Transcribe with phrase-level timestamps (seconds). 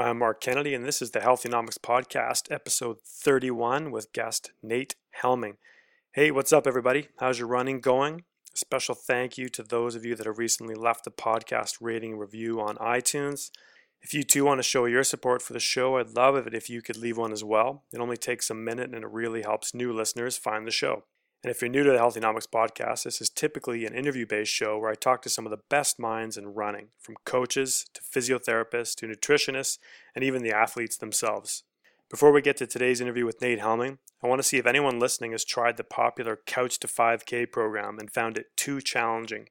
[0.00, 5.58] I'm Mark Kennedy, and this is the Healthynomics Podcast, episode 31, with guest Nate Helming.
[6.14, 7.08] Hey, what's up, everybody?
[7.18, 8.24] How's your running going?
[8.54, 12.16] A special thank you to those of you that have recently left the podcast rating
[12.16, 13.50] review on iTunes.
[14.00, 16.70] If you too want to show your support for the show, I'd love it if
[16.70, 17.84] you could leave one as well.
[17.92, 21.04] It only takes a minute and it really helps new listeners find the show.
[21.42, 24.78] And if you're new to the Healthynomics podcast, this is typically an interview based show
[24.78, 28.94] where I talk to some of the best minds in running, from coaches to physiotherapists
[28.96, 29.78] to nutritionists
[30.14, 31.62] and even the athletes themselves.
[32.10, 34.98] Before we get to today's interview with Nate Helming, I want to see if anyone
[34.98, 39.48] listening has tried the popular Couch to 5K program and found it too challenging.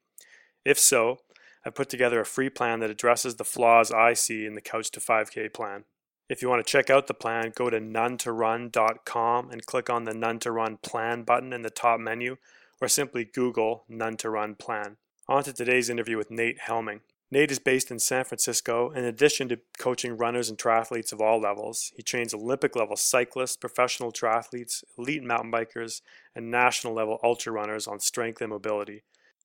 [0.63, 1.21] If so,
[1.65, 4.91] I've put together a free plan that addresses the flaws I see in the Couch
[4.91, 5.85] to 5K plan.
[6.29, 10.13] If you want to check out the plan, go to nonetorun.com and click on the
[10.13, 12.37] None to Run plan button in the top menu,
[12.79, 14.97] or simply Google None to Run plan.
[15.27, 16.99] On to today's interview with Nate Helming.
[17.31, 18.91] Nate is based in San Francisco.
[18.91, 23.57] In addition to coaching runners and triathletes of all levels, he trains Olympic level cyclists,
[23.57, 26.01] professional triathletes, elite mountain bikers,
[26.35, 29.01] and national level ultra runners on strength and mobility.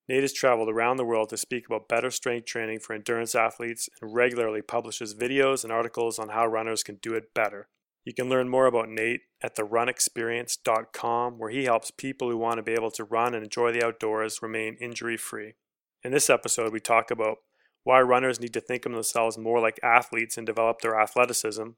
[0.06, 3.88] Nate has traveled around the world to speak about better strength training for endurance athletes
[4.02, 7.68] and regularly publishes videos and articles on how runners can do it better.
[8.04, 12.62] You can learn more about Nate at therunexperience.com, where he helps people who want to
[12.62, 15.54] be able to run and enjoy the outdoors remain injury free.
[16.02, 17.38] In this episode, we talk about
[17.82, 21.68] why runners need to think of themselves more like athletes and develop their athleticism,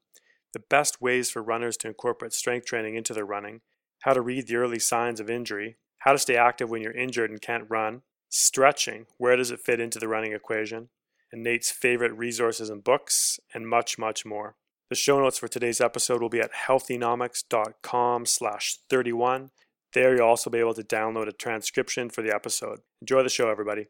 [0.53, 3.61] the best ways for runners to incorporate strength training into their running,
[4.01, 7.31] how to read the early signs of injury, how to stay active when you're injured
[7.31, 10.89] and can't run, stretching, where does it fit into the running equation,
[11.33, 14.57] and Nate's favorite resources and books, and much, much more.
[14.89, 19.51] The show notes for today's episode will be at healthynomics.com slash 31.
[19.95, 22.81] There you'll also be able to download a transcription for the episode.
[23.01, 23.87] Enjoy the show, everybody.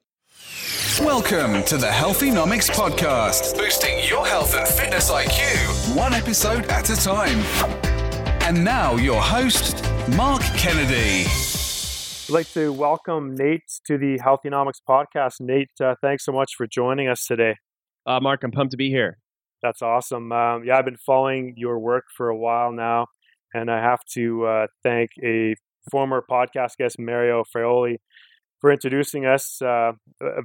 [1.00, 6.97] Welcome to the Healthynomics Podcast, boosting your health and fitness IQ, one episode at a
[6.97, 7.41] time.
[8.43, 9.84] And now, your host,
[10.17, 11.27] Mark Kennedy.
[12.28, 15.34] I'd like to welcome Nate to the Healthynomics podcast.
[15.38, 17.54] Nate, uh, thanks so much for joining us today.
[18.04, 19.19] Uh, Mark, I'm pumped to be here.
[19.62, 20.32] That's awesome.
[20.32, 23.06] Um, yeah, I've been following your work for a while now,
[23.54, 25.54] and I have to uh, thank a
[25.88, 27.98] former podcast guest, Mario Fraioli,
[28.60, 29.92] for introducing us uh,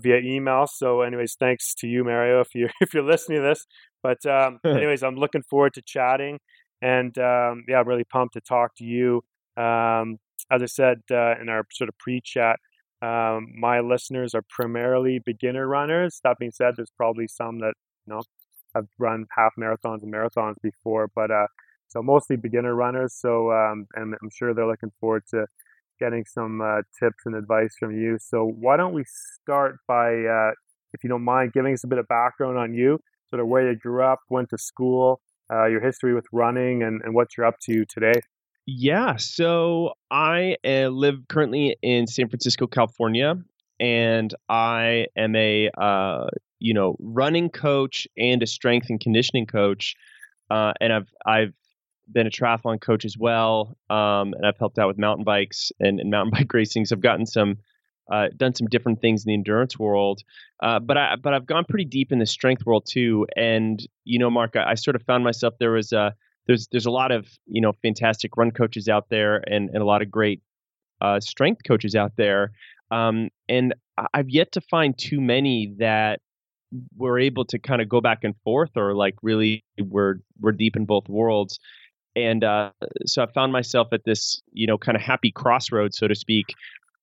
[0.04, 0.68] via email.
[0.68, 3.66] So, anyways, thanks to you, Mario, if you if you're listening to this.
[4.04, 6.42] But, um, anyways, I'm looking forward to chatting,
[6.80, 9.24] and um, yeah, I'm really pumped to talk to you.
[9.58, 12.58] Um, as I said uh, in our sort of pre-chat,
[13.02, 16.20] um, my listeners are primarily beginner runners.
[16.24, 17.74] That being said, there's probably some that
[18.08, 18.22] you know
[18.76, 21.48] have run half marathons and marathons before, but uh,
[21.88, 23.16] so mostly beginner runners.
[23.20, 25.46] So um, and I'm sure they're looking forward to
[26.02, 28.18] getting some uh, tips and advice from you.
[28.20, 30.52] So why don't we start by, uh,
[30.94, 33.70] if you don't mind, giving us a bit of background on you, sort of where
[33.72, 35.22] you grew up, went to school,
[35.54, 38.20] uh, your history with running, and, and what you're up to today.
[38.66, 43.36] Yeah, so I uh, live currently in San Francisco, California,
[43.80, 46.28] and I am a uh,
[46.60, 49.96] you know running coach and a strength and conditioning coach,
[50.52, 51.54] uh, and I've I've
[52.12, 56.00] been a triathlon coach as well, um, and I've helped out with mountain bikes and,
[56.00, 56.86] and mountain bike racing.
[56.86, 57.58] So I've gotten some
[58.12, 60.22] uh, done some different things in the endurance world,
[60.62, 63.26] uh, but I but I've gone pretty deep in the strength world too.
[63.36, 66.14] And you know, Mark, I, I sort of found myself there was a
[66.48, 69.86] there's there's a lot of you know fantastic run coaches out there and, and a
[69.86, 70.42] lot of great
[71.02, 72.52] uh, strength coaches out there
[72.92, 73.74] um, and
[74.14, 76.20] i've yet to find too many that
[76.96, 80.76] were able to kind of go back and forth or like really we're we're deep
[80.76, 81.60] in both worlds
[82.16, 82.72] and uh,
[83.06, 86.46] so i found myself at this you know kind of happy crossroads so to speak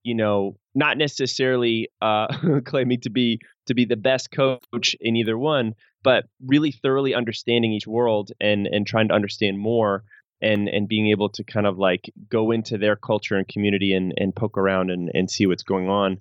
[0.05, 2.28] you know not necessarily uh,
[2.65, 7.73] claiming to be to be the best coach in either one but really thoroughly understanding
[7.73, 10.05] each world and and trying to understand more
[10.41, 14.15] and and being able to kind of like go into their culture and community and
[14.17, 16.21] and poke around and and see what's going on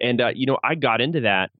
[0.00, 1.50] and uh, you know i got into that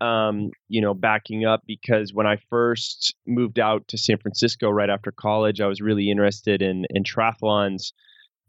[0.00, 4.90] um, you know backing up because when i first moved out to san francisco right
[4.90, 7.92] after college i was really interested in in triathlons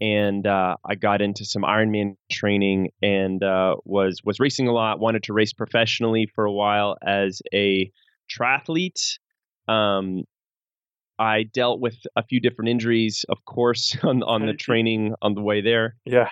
[0.02, 5.00] and uh, I got into some Ironman training and uh, was was racing a lot.
[5.00, 7.90] Wanted to race professionally for a while as a
[8.40, 9.18] triathlete.
[9.68, 10.24] Um,
[11.20, 15.42] I dealt with a few different injuries, of course, on on the training on the
[15.42, 15.96] way there.
[16.06, 16.30] Yeah.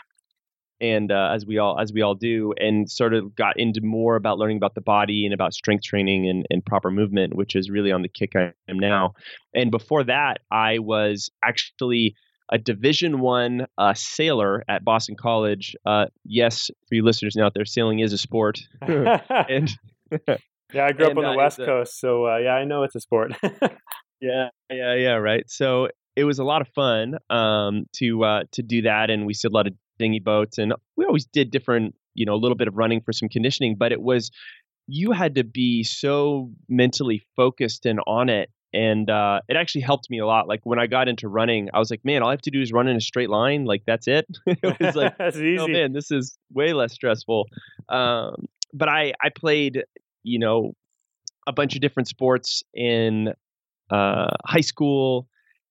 [0.80, 4.15] And uh, as we all as we all do, and sort of got into more
[4.15, 7.69] about learning about the body and about strength training and, and proper movement, which is
[7.69, 9.13] really on the kick I am now.
[9.54, 12.15] And before that, I was actually
[12.51, 15.75] a Division One uh, sailor at Boston College.
[15.86, 19.71] Uh, yes, for you listeners out there, sailing is a sport, and
[20.73, 22.83] Yeah, I grew And, up on the uh, West Coast, so uh, yeah, I know
[22.83, 23.33] it's a sport.
[24.21, 25.44] Yeah, yeah, yeah, right.
[25.47, 29.33] So it was a lot of fun um, to uh, to do that, and we
[29.33, 32.56] said a lot of dinghy boats, and we always did different, you know, a little
[32.56, 34.29] bit of running for some conditioning, but it was
[34.88, 38.50] you had to be so mentally focused and on it.
[38.73, 40.47] And uh, it actually helped me a lot.
[40.47, 42.62] Like when I got into running, I was like, man, all I have to do
[42.62, 43.65] is run in a straight line.
[43.65, 44.25] Like that's it.
[44.45, 45.59] it was like, That's easy.
[45.59, 47.47] oh man, this is way less stressful.
[47.89, 49.83] Um, but I I played
[50.23, 50.73] you know
[51.47, 53.29] a bunch of different sports in
[53.89, 55.27] uh, high school,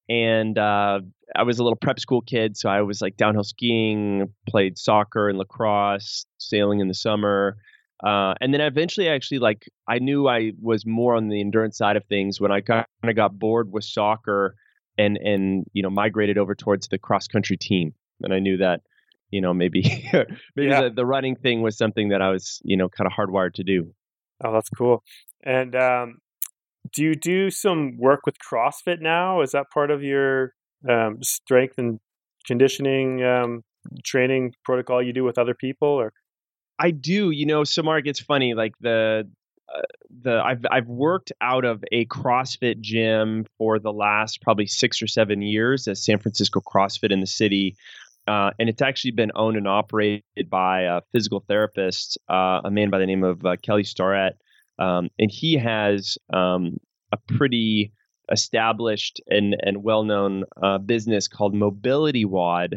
[0.09, 1.01] and uh,
[1.37, 5.29] I was a little prep school kid, so I was like downhill skiing, played soccer
[5.29, 7.57] and lacrosse, sailing in the summer.
[8.03, 11.77] Uh, and then eventually, I actually, like I knew I was more on the endurance
[11.79, 14.55] side of things when I kind of got bored with soccer,
[14.99, 17.93] and and you know migrated over towards the cross country team.
[18.23, 18.81] And I knew that
[19.31, 19.83] you know maybe
[20.57, 20.83] maybe Yeah.
[20.85, 23.65] the, the running thing was something that I was you know kind of hardwired to
[23.65, 23.93] do.
[24.43, 25.03] Oh, that's cool.
[25.45, 26.19] And um,
[26.93, 29.43] do you do some work with CrossFit now?
[29.43, 30.55] Is that part of your
[30.89, 32.01] um, strength and
[32.47, 33.63] conditioning um,
[34.05, 35.89] training protocol you do with other people?
[35.89, 36.13] Or
[36.79, 37.65] I do, you know.
[37.65, 38.55] So Mark, it's funny.
[38.55, 39.29] Like the
[39.75, 39.83] uh,
[40.23, 45.07] the I've I've worked out of a CrossFit gym for the last probably six or
[45.07, 47.77] seven years at San Francisco CrossFit in the city.
[48.31, 52.89] Uh, and it's actually been owned and operated by a physical therapist, uh, a man
[52.89, 54.35] by the name of uh, Kelly Starrett,
[54.79, 56.77] um, and he has um,
[57.11, 57.93] a pretty
[58.31, 62.75] established and and well known uh, business called MobilityWOD,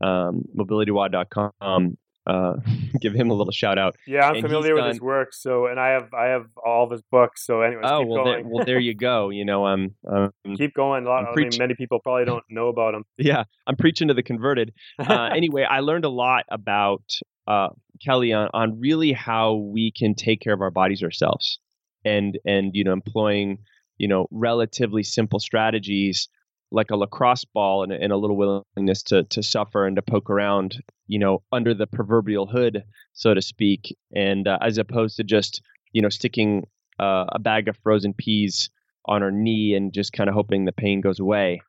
[0.00, 1.98] um, mobilitywod.com.
[2.26, 2.54] Uh,
[3.00, 3.96] give him a little shout out.
[4.06, 5.34] yeah, I'm And familiar with his work.
[5.34, 7.44] So, and I have I have all of his books.
[7.44, 9.30] So, anyways, oh keep well, there, well there you go.
[9.30, 11.04] You know, um, um, keep going.
[11.04, 11.26] A lot.
[11.26, 13.04] I'm I mean, many people probably don't know about him.
[13.18, 14.72] yeah, I'm preaching to the converted.
[14.98, 17.02] Uh, anyway, I learned a lot about
[17.46, 17.68] uh,
[18.02, 21.58] Kelly on, on really how we can take care of our bodies ourselves,
[22.04, 23.58] and and you know employing
[23.98, 26.28] you know relatively simple strategies
[26.74, 30.02] like a lacrosse ball and, a- and a little willingness to to suffer and to
[30.02, 32.82] poke around you know under the proverbial hood
[33.12, 35.62] so to speak, and uh, as opposed to just
[35.92, 36.66] you know sticking
[37.00, 38.70] uh, a bag of frozen peas
[39.06, 41.60] on her knee and just kind of hoping the pain goes away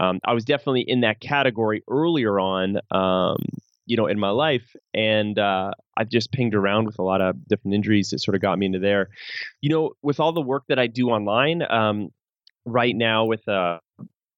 [0.00, 3.36] um, I was definitely in that category earlier on, um,
[3.84, 7.36] you know, in my life, and uh, I just pinged around with a lot of
[7.46, 9.10] different injuries that sort of got me into there.
[9.60, 12.08] You know, with all the work that I do online um,
[12.64, 13.80] right now, with uh,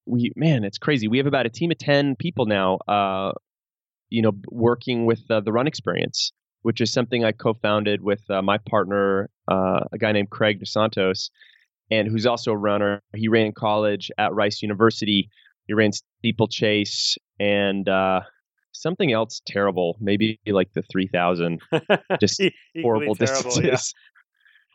[0.07, 1.09] we man, it's crazy.
[1.09, 3.33] We have about a team of ten people now, uh,
[4.11, 8.43] you know, working with uh, the Run Experience, which is something I co-founded with uh,
[8.43, 11.31] my partner, uh, a guy named Craig DeSantos,
[11.91, 13.03] and who's also a runner.
[13.15, 15.29] He ran college at Rice University.
[15.67, 18.21] He ran steeplechase and uh,
[18.73, 21.61] something else terrible, maybe like the 3000,
[22.21, 22.53] just E-
[22.83, 23.71] horrible terrible, yeah.
[23.71, 23.95] distances.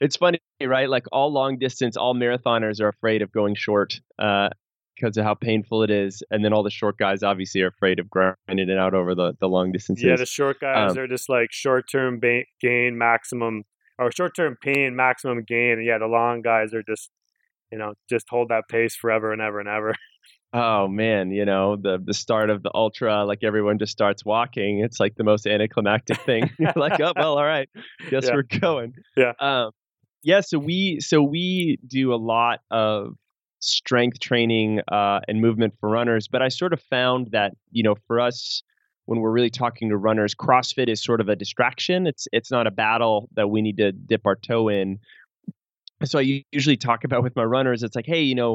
[0.01, 0.89] It's funny, right?
[0.89, 4.47] Like all long distance, all marathoners are afraid of going short uh,
[4.99, 6.21] because of how painful it is.
[6.31, 9.33] And then all the short guys obviously are afraid of grinding it out over the,
[9.39, 10.03] the long distances.
[10.05, 13.63] Yeah, the short guys Um, are just like short term ba- gain maximum
[13.97, 15.73] or short term pain maximum gain.
[15.73, 17.09] And yeah, the long guys are just
[17.71, 19.93] you know just hold that pace forever and ever and ever.
[20.51, 24.79] Oh man, you know the the start of the ultra, like everyone just starts walking.
[24.79, 26.49] It's like the most anticlimactic thing.
[26.57, 27.69] You're like, oh well, all right,
[28.09, 28.33] guess Yeah.
[28.33, 28.93] we're going.
[29.15, 29.33] Yeah.
[29.39, 29.69] Um,
[30.23, 30.41] yeah.
[30.41, 33.13] So we so we do a lot of
[33.59, 37.95] strength training uh, and movement for runners, but I sort of found that you know
[38.07, 38.63] for us
[39.05, 42.05] when we're really talking to runners, CrossFit is sort of a distraction.
[42.07, 44.99] It's it's not a battle that we need to dip our toe in.
[46.05, 47.83] So I usually talk about with my runners.
[47.83, 48.53] It's like, hey, you know,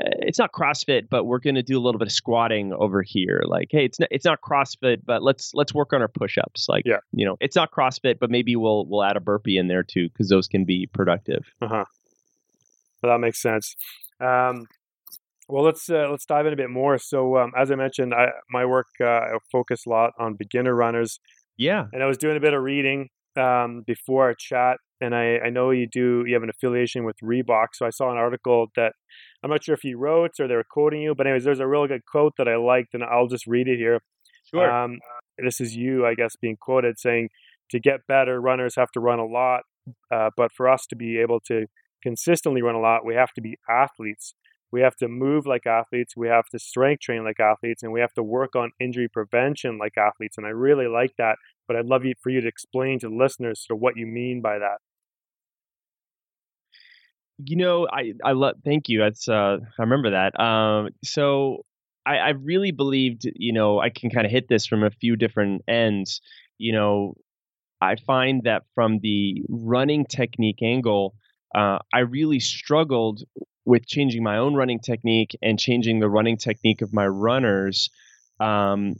[0.00, 3.02] uh, it's not CrossFit, but we're going to do a little bit of squatting over
[3.02, 3.44] here.
[3.46, 6.68] Like, hey, it's not, it's not CrossFit, but let's let's work on our push-ups.
[6.68, 6.98] Like, Yeah.
[7.12, 10.08] you know, it's not CrossFit, but maybe we'll we'll add a burpee in there too
[10.08, 11.44] because those can be productive.
[11.60, 11.84] Uh huh.
[13.02, 13.76] Well, that makes sense.
[14.20, 14.66] Um,
[15.48, 16.98] well, let's uh, let's dive in a bit more.
[16.98, 20.74] So, um, as I mentioned, I, my work uh, I focus a lot on beginner
[20.74, 21.20] runners,
[21.56, 24.78] Yeah, and I was doing a bit of reading um, before our chat.
[25.00, 28.10] And I, I know you do you have an affiliation with Reebok, so I saw
[28.10, 28.94] an article that
[29.42, 31.66] I'm not sure if you wrote or they were quoting you, but anyways, there's a
[31.66, 34.00] really good quote that I liked, and I'll just read it here.
[34.50, 34.70] sure.
[34.70, 34.98] Um,
[35.38, 37.28] this is you, I guess, being quoted saying,
[37.70, 39.62] "To get better, runners have to run a lot,
[40.12, 41.66] uh, but for us to be able to
[42.02, 44.34] consistently run a lot, we have to be athletes.
[44.72, 46.14] We have to move like athletes.
[46.16, 49.78] We have to strength train like athletes, and we have to work on injury prevention
[49.78, 51.36] like athletes." And I really like that,
[51.68, 54.40] but I'd love you for you to explain to listeners sort of what you mean
[54.42, 54.78] by that.
[57.44, 58.56] you know, I I love.
[58.64, 59.00] Thank you.
[59.00, 60.38] That's uh, I remember that.
[60.40, 61.64] Um, so
[62.06, 65.16] I I really believed, you know, I can kind of hit this from a few
[65.16, 66.20] different ends.
[66.58, 67.14] You know,
[67.80, 71.14] I find that from the running technique angle,
[71.54, 73.22] uh, I really struggled
[73.64, 77.90] with changing my own running technique and changing the running technique of my runners.
[78.40, 78.96] Um,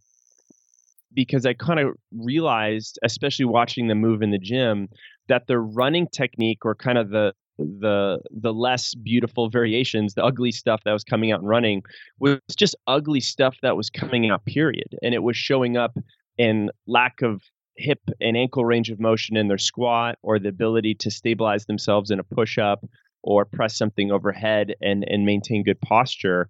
[1.14, 4.88] because I kind of realized, especially watching them move in the gym,
[5.28, 10.52] that the running technique or kind of the the the less beautiful variations, the ugly
[10.52, 11.82] stuff that was coming out and running
[12.18, 14.94] was just ugly stuff that was coming out, period.
[15.02, 15.96] And it was showing up
[16.36, 17.40] in lack of
[17.76, 22.10] hip and ankle range of motion in their squat or the ability to stabilize themselves
[22.10, 22.84] in a push up
[23.22, 26.48] or press something overhead and and maintain good posture.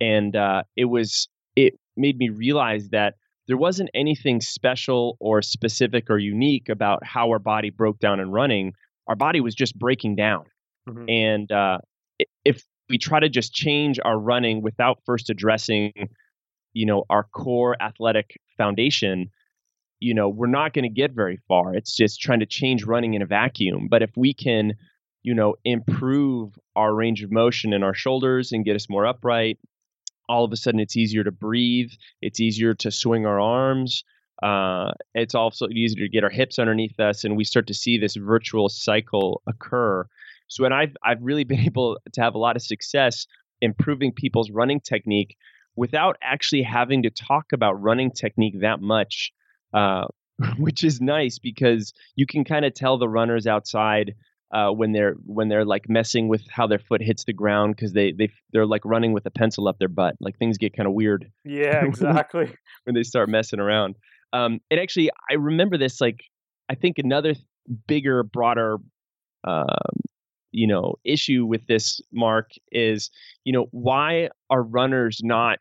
[0.00, 3.14] And uh, it was it made me realize that
[3.46, 8.30] there wasn't anything special or specific or unique about how our body broke down in
[8.30, 8.72] running.
[9.06, 10.44] Our body was just breaking down.
[10.88, 11.08] Mm-hmm.
[11.08, 11.78] And uh,
[12.44, 15.92] if we try to just change our running without first addressing,
[16.74, 19.30] you know, our core athletic foundation,
[20.00, 21.74] you know, we're not going to get very far.
[21.74, 23.88] It's just trying to change running in a vacuum.
[23.88, 24.74] But if we can,
[25.22, 29.58] you know, improve our range of motion in our shoulders and get us more upright,
[30.28, 31.90] all of a sudden it's easier to breathe.
[32.20, 34.04] It's easier to swing our arms.
[34.42, 37.98] Uh, it's also easier to get our hips underneath us, and we start to see
[37.98, 40.06] this virtual cycle occur.
[40.46, 43.26] So, and I've I've really been able to have a lot of success
[43.60, 45.36] improving people's running technique
[45.74, 49.32] without actually having to talk about running technique that much,
[49.74, 50.06] uh,
[50.58, 54.14] which is nice because you can kind of tell the runners outside
[54.52, 57.92] uh, when they're when they're like messing with how their foot hits the ground because
[57.92, 60.14] they they they're like running with a pencil up their butt.
[60.20, 61.30] Like things get kind of weird.
[61.44, 62.54] Yeah, exactly.
[62.84, 63.96] when they start messing around.
[64.32, 66.00] Um, and actually, I remember this.
[66.00, 66.20] Like,
[66.68, 67.34] I think another
[67.86, 68.76] bigger, broader,
[69.44, 70.02] um,
[70.52, 73.10] you know, issue with this mark is,
[73.44, 75.58] you know, why are runners not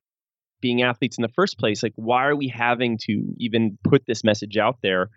[0.62, 1.84] being athletes in the first place?
[1.84, 5.10] Like, why are we having to even put this message out there?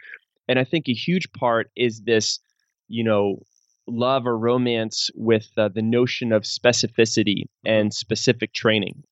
[0.48, 2.40] And I think a huge part is this,
[2.88, 3.42] you know,
[3.86, 9.02] love or romance with uh, the notion of specificity and specific training.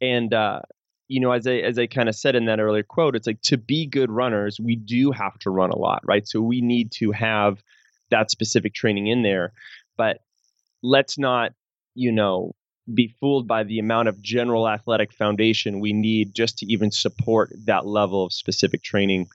[0.00, 0.60] And uh,
[1.08, 3.42] you know, as I as I kind of said in that earlier quote, it's like
[3.42, 6.26] to be good runners, we do have to run a lot, right?
[6.26, 7.62] So we need to have
[8.10, 9.52] that specific training in there.
[9.96, 10.18] But
[10.82, 11.52] let's not,
[11.94, 12.54] you know,
[12.92, 17.52] be fooled by the amount of general athletic foundation we need just to even support
[17.66, 19.28] that level of specific training.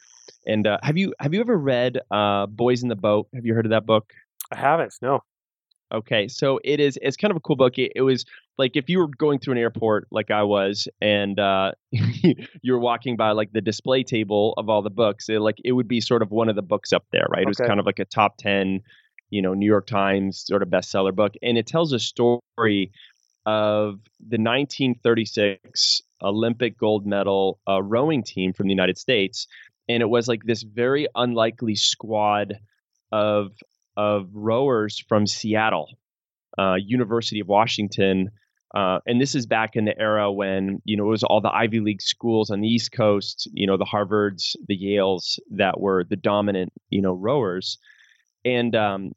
[0.46, 3.28] And uh, have you have you ever read uh, Boys in the Boat?
[3.34, 4.12] Have you heard of that book?
[4.52, 4.94] I haven't.
[5.02, 5.22] No.
[5.94, 7.00] Okay, so it is.
[7.02, 7.78] It's kind of a cool book.
[7.78, 8.26] It, it was
[8.58, 12.80] like if you were going through an airport, like I was, and uh, you were
[12.80, 15.30] walking by like the display table of all the books.
[15.30, 17.44] It, like it would be sort of one of the books up there, right?
[17.44, 18.82] It was kind of like a top ten,
[19.30, 22.92] you know, New York Times sort of bestseller book, and it tells a story
[23.48, 29.48] of the 1936 Olympic gold medal uh, rowing team from the United States,
[29.88, 32.56] and it was like this very unlikely squad
[33.12, 33.54] of
[33.96, 35.90] of rowers from Seattle,
[36.60, 38.30] uh, University of Washington.
[38.76, 41.56] Uh, and this is back in the era when you know it was all the
[41.56, 46.04] Ivy League schools on the East Coast, you know the Harvards, the Yales that were
[46.04, 47.78] the dominant you know rowers,
[48.44, 49.14] and um,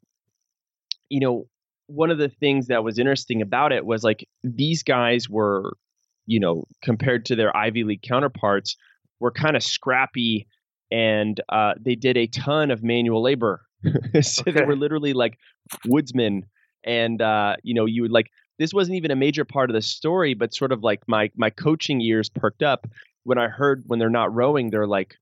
[1.09, 1.47] you know
[1.91, 5.77] one of the things that was interesting about it was like these guys were,
[6.25, 8.75] you know, compared to their Ivy League counterparts,
[9.19, 10.47] were kind of scrappy,
[10.91, 13.61] and uh, they did a ton of manual labor
[14.21, 14.51] so okay.
[14.51, 15.37] they were literally like
[15.85, 16.45] woodsmen,
[16.83, 18.27] and uh, you know, you would like
[18.59, 21.49] this wasn't even a major part of the story, but sort of like my my
[21.49, 22.87] coaching ears perked up
[23.23, 25.15] when I heard when they're not rowing, they're like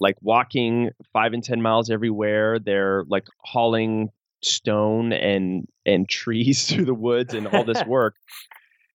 [0.00, 2.58] like walking five and ten miles everywhere.
[2.58, 4.10] They're like hauling
[4.44, 8.16] stone and and trees through the woods and all this work.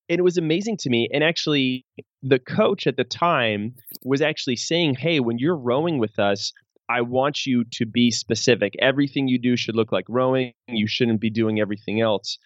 [0.09, 1.07] and it was amazing to me.
[1.13, 1.85] And actually,
[2.23, 6.51] the coach at the time was actually saying, "Hey, when you're rowing with us,
[6.89, 8.73] I want you to be specific.
[8.79, 10.53] Everything you do should look like rowing.
[10.67, 12.39] You shouldn't be doing everything else,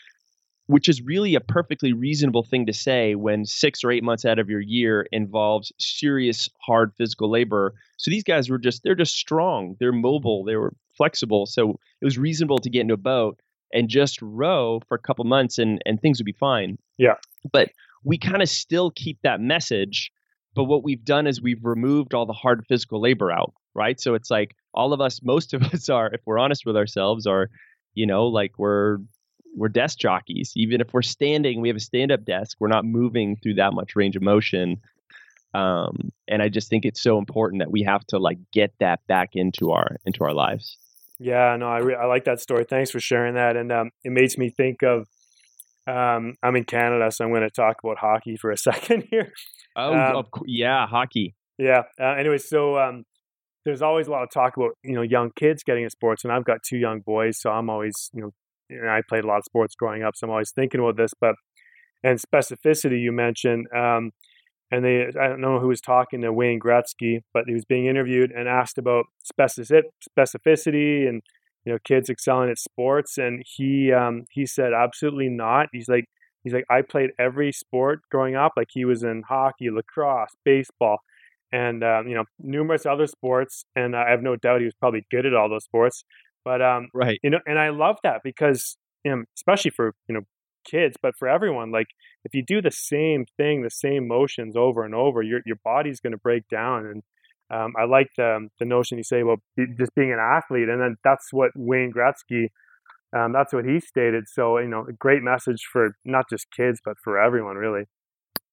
[0.67, 4.39] which is really a perfectly reasonable thing to say when six or eight months out
[4.39, 7.73] of your year involves serious, hard physical labor.
[7.97, 9.77] So these guys were just, they're just strong.
[9.79, 10.43] They're mobile.
[10.43, 11.45] They were flexible.
[11.45, 13.39] So it was reasonable to get into a boat
[13.71, 16.77] and just row for a couple months and, and things would be fine.
[16.97, 17.15] Yeah.
[17.51, 17.69] But
[18.03, 20.11] we kind of still keep that message.
[20.55, 23.99] But what we've done is we've removed all the hard physical labor out right?
[23.99, 27.27] So it's like all of us, most of us are, if we're honest with ourselves,
[27.27, 27.49] are,
[27.93, 28.97] you know, like we're
[29.55, 30.51] we're desk jockeys.
[30.55, 32.57] Even if we're standing, we have a stand-up desk.
[32.59, 34.77] We're not moving through that much range of motion.
[35.53, 39.05] Um, and I just think it's so important that we have to like get that
[39.05, 40.75] back into our into our lives.
[41.19, 42.65] Yeah, no, I re- I like that story.
[42.67, 45.07] Thanks for sharing that, and um, it makes me think of.
[45.85, 49.33] Um, I'm in Canada, so I'm going to talk about hockey for a second here.
[49.75, 51.35] Oh, um, yeah, hockey.
[51.57, 51.81] Yeah.
[51.99, 53.03] Uh, anyway, so um,
[53.65, 56.33] there's always a lot of talk about you know young kids getting into sports, and
[56.33, 58.31] I've got two young boys, so I'm always you know,
[58.69, 61.11] and I played a lot of sports growing up, so I'm always thinking about this.
[61.19, 61.35] But
[62.03, 64.11] and specificity you mentioned, um,
[64.73, 67.85] and they I don't know who was talking to Wayne Gretzky, but he was being
[67.85, 71.21] interviewed and asked about specificity and
[71.63, 75.67] you know kids excelling at sports, and he um, he said absolutely not.
[75.71, 76.05] He's like
[76.43, 80.97] he's like I played every sport growing up, like he was in hockey, lacrosse, baseball
[81.51, 85.05] and um, you know numerous other sports and i have no doubt he was probably
[85.11, 86.03] good at all those sports.
[86.43, 87.19] But um, right.
[87.21, 88.75] you know and i love that because
[89.05, 90.21] you know, especially for you know
[90.63, 91.87] kids but for everyone like
[92.23, 95.99] if you do the same thing the same motions over and over your your body's
[95.99, 97.03] going to break down and
[97.49, 99.39] um, I like the, the notion you say about
[99.77, 102.47] just being an athlete, and then that's what Wayne Gretzky,
[103.15, 104.25] um, that's what he stated.
[104.27, 107.83] So you know, a great message for not just kids, but for everyone, really.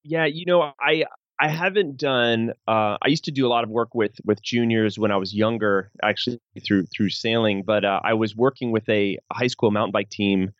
[0.02, 1.04] Yeah, you know, I
[1.40, 2.52] I haven't done.
[2.68, 5.34] Uh, I used to do a lot of work with with juniors when I was
[5.34, 7.62] younger, actually through through sailing.
[7.62, 10.52] But uh, I was working with a high school mountain bike team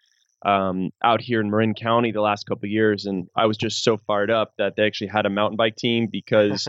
[0.42, 3.96] um, out here in Marin County the last couple years, and I was just so
[3.96, 6.68] fired up that they actually had a mountain bike team because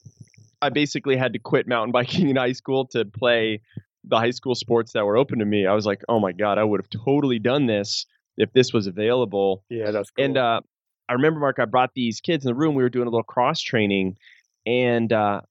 [0.62, 3.60] I basically had to quit mountain biking in high school to play
[4.04, 5.66] the high school sports that were open to me.
[5.66, 8.86] I was like, oh my god, I would have totally done this if this was
[8.86, 9.64] available.
[9.68, 10.24] Yeah, that's cool.
[10.24, 10.60] And uh,
[11.08, 12.74] I remember, Mark, I brought these kids in the room.
[12.74, 14.16] We were doing a little cross training,
[14.64, 15.42] and uh,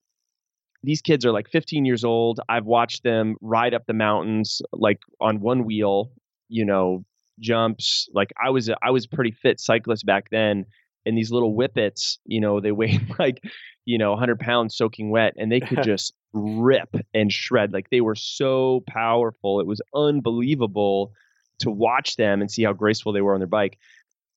[0.84, 2.40] these kids are like 15 years old.
[2.50, 6.12] I've watched them ride up the mountains like on one wheel,
[6.50, 7.06] you know,
[7.42, 8.08] jumps.
[8.14, 10.66] Like I was, a, I was pretty fit cyclist back then.
[11.06, 13.44] And these little whippets, you know, they weigh like,
[13.86, 17.74] you know, 100 pounds soaking wet, and they could just rip and shred.
[17.74, 19.60] Like they were so powerful.
[19.60, 21.12] It was unbelievable
[21.60, 23.78] to watch them and see how graceful they were on their bike.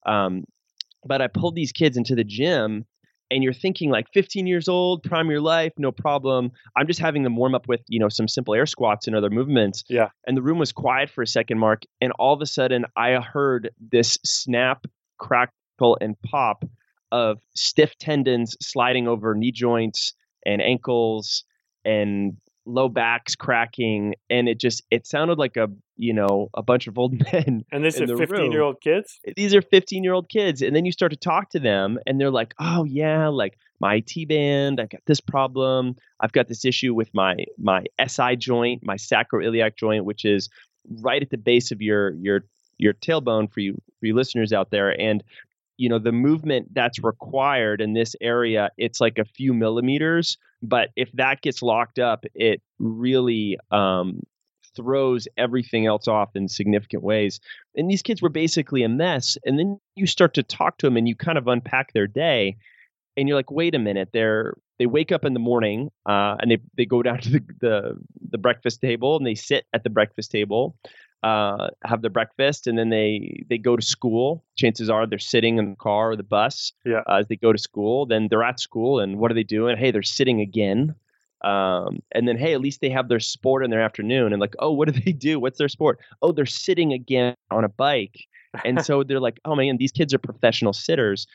[0.07, 0.45] Um,
[1.07, 2.87] but I pulled these kids into the gym
[3.35, 6.53] and you're thinking like 15 years old, prime your life, no problem.
[6.77, 9.29] I'm just having them warm up with, you know, some simple air squats and other
[9.29, 9.83] movements.
[9.89, 10.11] Yeah.
[10.25, 11.83] And the room was quiet for a second, Mark.
[12.01, 14.87] And all of a sudden I heard this snap,
[15.19, 16.65] crackle, and pop
[17.11, 20.13] of stiff tendons sliding over knee joints
[20.47, 21.45] and ankles
[21.85, 26.87] and low backs cracking and it just it sounded like a you know a bunch
[26.87, 29.21] of old men and this is 15 year old kids?
[29.27, 31.99] Eh, these are 15 year old kids and then you start to talk to them
[32.07, 36.49] and they're like oh yeah like my t band i've got this problem i've got
[36.49, 40.49] this issue with my my si joint my sacroiliac joint which is
[41.01, 42.45] right at the base of your your
[42.79, 45.23] your tailbone for you for you listeners out there and
[45.77, 50.91] you know the movement that's required in this area it's like a few millimeters but
[50.97, 54.21] if that gets locked up it really um,
[54.75, 57.41] throws everything else off in significant ways.
[57.77, 60.97] And these kids were basically a mess and then you start to talk to them
[60.97, 62.57] and you kind of unpack their day
[63.17, 66.51] and you're like wait a minute they're they wake up in the morning uh, and
[66.51, 67.97] they, they go down to the, the,
[68.31, 70.77] the breakfast table and they sit at the breakfast table
[71.25, 74.45] uh, have their breakfast, and then they they go to school.
[74.57, 77.01] Chances are they're sitting in the car or the bus yeah.
[77.09, 78.05] uh, as they go to school.
[78.05, 79.79] Then they're at school, and what are they doing?
[79.79, 80.95] Hey, they're sitting again.
[81.43, 84.33] Um, and then hey, at least they have their sport in their afternoon.
[84.33, 85.41] And like, oh, what do they do?
[85.41, 85.99] What's their sport?
[86.21, 88.19] Oh, they're sitting again on a bike.
[88.65, 91.27] And so they're like, oh man, these kids are professional sitters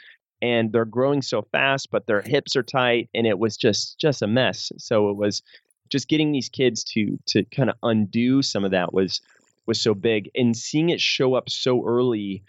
[0.41, 4.21] and they're growing so fast but their hips are tight and it was just just
[4.21, 5.43] a mess so it was
[5.89, 9.21] just getting these kids to to kind of undo some of that was
[9.67, 12.43] was so big and seeing it show up so early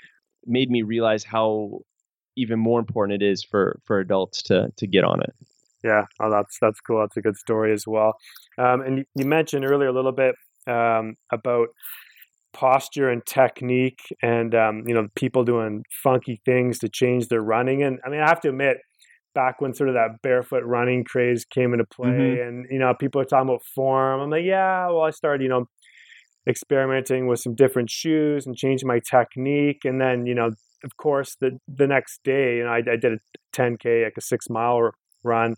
[0.46, 1.80] made me realize how
[2.36, 5.34] even more important it is for for adults to to get on it
[5.84, 8.14] yeah oh that's that's cool that's a good story as well
[8.58, 10.34] um, and you mentioned earlier a little bit
[10.66, 11.68] um, about
[12.52, 17.82] posture and technique and um, you know people doing funky things to change their running
[17.82, 18.78] and i mean i have to admit
[19.34, 22.48] back when sort of that barefoot running craze came into play mm-hmm.
[22.48, 25.48] and you know people are talking about form i'm like yeah well i started you
[25.48, 25.66] know
[26.48, 29.84] experimenting with some different shoes and changing my technique.
[29.84, 30.50] And then, you know,
[30.84, 33.18] of course, the the next day, you know, I, I did a
[33.54, 34.90] 10k, like a six mile
[35.22, 35.56] run.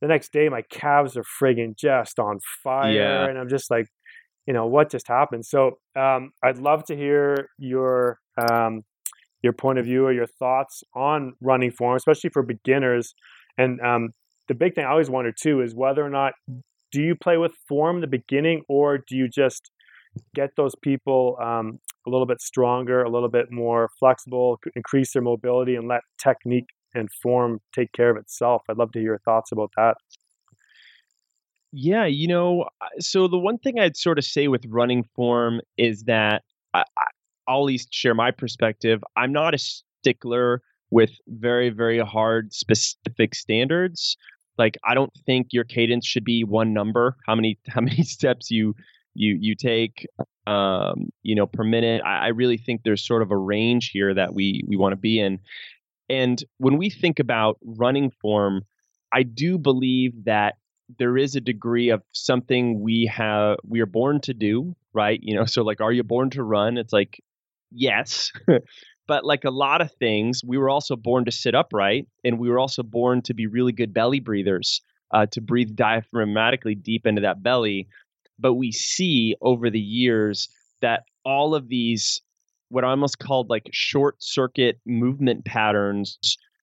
[0.00, 3.26] The next day, my calves are friggin' just on fire, yeah.
[3.26, 3.86] and I'm just like,
[4.46, 5.46] you know, what just happened?
[5.46, 8.82] So, um, I'd love to hear your um,
[9.42, 13.14] your point of view or your thoughts on running form, especially for beginners.
[13.56, 14.10] And um,
[14.48, 16.34] the big thing I always wonder too is whether or not
[16.92, 19.70] do you play with form in the beginning, or do you just
[20.34, 25.22] get those people um, a little bit stronger, a little bit more flexible, increase their
[25.22, 28.62] mobility, and let technique and form take care of itself.
[28.68, 29.96] I'd love to hear your thoughts about that.
[31.72, 32.66] Yeah, you know,
[33.00, 36.84] so the one thing I'd sort of say with running form is that I,
[37.46, 39.02] I'll at least share my perspective.
[39.16, 44.16] I'm not a stickler with very, very hard specific standards.
[44.58, 47.16] Like I don't think your cadence should be one number.
[47.26, 48.74] How many how many steps you
[49.16, 50.06] you you take
[50.46, 52.02] um, you know per minute.
[52.04, 54.96] I, I really think there's sort of a range here that we we want to
[54.96, 55.40] be in.
[56.08, 58.62] And when we think about running form,
[59.12, 60.54] I do believe that
[60.98, 65.18] there is a degree of something we have we are born to do, right?
[65.22, 66.78] You know, so like are you born to run?
[66.78, 67.20] It's like
[67.72, 68.32] yes.
[69.08, 72.48] but like a lot of things, we were also born to sit upright and we
[72.48, 74.80] were also born to be really good belly breathers,
[75.12, 77.88] uh, to breathe diaphragmatically deep into that belly.
[78.38, 80.48] But we see over the years
[80.82, 82.20] that all of these,
[82.68, 86.18] what I almost called like short circuit movement patterns,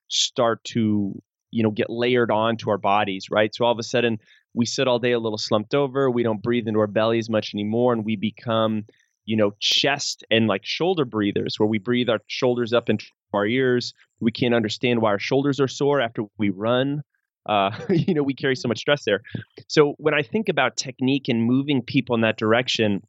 [0.10, 1.14] start to
[1.52, 3.54] you know get layered onto our bodies right?
[3.54, 4.20] So all of a sudden
[4.54, 7.30] we sit all day a little slumped over we don't breathe into our belly as
[7.30, 8.86] much anymore and we become
[9.26, 13.46] you know chest and like shoulder breathers where we breathe our shoulders up into our
[13.46, 13.94] ears.
[14.20, 17.02] We can't understand why our shoulders are sore after we run
[17.48, 19.22] uh, you know we carry so much stress there
[19.68, 23.02] so when i think about technique and moving people in that direction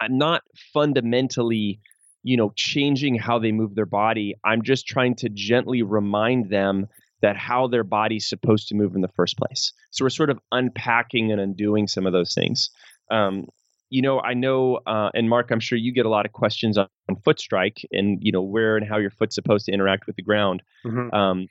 [0.00, 1.80] i'm not fundamentally
[2.22, 6.86] you know changing how they move their body i'm just trying to gently remind them
[7.22, 9.72] that how their body's supposed to move in the first place.
[9.90, 12.70] So we're sort of unpacking and undoing some of those things.
[13.10, 13.46] Um,
[13.90, 16.76] you know, I know, uh, and Mark, I'm sure you get a lot of questions
[16.76, 20.06] on, on, foot strike and you know where and how your foot's supposed to interact
[20.06, 20.62] with the ground.
[20.84, 21.14] Mm-hmm.
[21.14, 21.46] Um,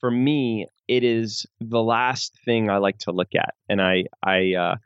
[0.00, 4.54] for me, it is the last thing I like to look at, and I I
[4.54, 4.76] uh,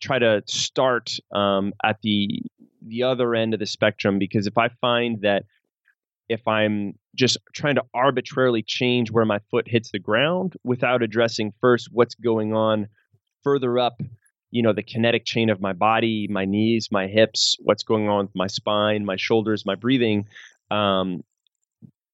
[0.00, 2.42] try to start um, at the
[2.86, 5.44] the other end of the spectrum because if I find that
[6.28, 11.52] if I'm just trying to arbitrarily change where my foot hits the ground without addressing
[11.60, 12.88] first what's going on
[13.42, 14.00] further up,
[14.50, 18.26] you know, the kinetic chain of my body, my knees, my hips, what's going on
[18.26, 20.26] with my spine, my shoulders, my breathing.
[20.70, 21.22] Um,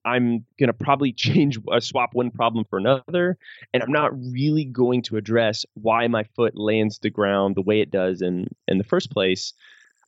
[0.04, 3.38] I'm going to probably change, uh, swap one problem for another.
[3.72, 7.80] And I'm not really going to address why my foot lands the ground the way
[7.80, 9.52] it does in, in the first place.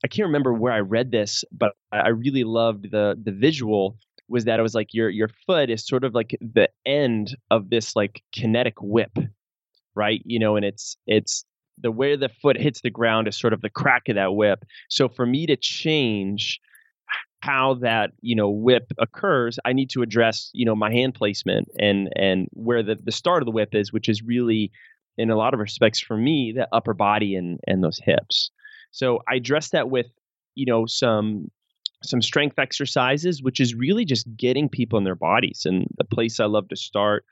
[0.04, 3.96] I can't remember where I read this, but I really loved the the visual
[4.28, 7.70] was that it was like your your foot is sort of like the end of
[7.70, 9.16] this like kinetic whip,
[9.94, 10.20] right?
[10.24, 11.44] You know, and it's it's
[11.78, 14.64] the where the foot hits the ground is sort of the crack of that whip.
[14.88, 16.60] So for me to change
[17.42, 21.68] how that you know whip occurs, I need to address you know my hand placement
[21.78, 24.70] and and where the the start of the whip is, which is really
[25.18, 28.50] in a lot of respects for me the upper body and and those hips.
[28.92, 30.06] So I address that with,
[30.54, 31.50] you know, some
[32.04, 35.62] some strength exercises, which is really just getting people in their bodies.
[35.64, 37.24] And the place I love to start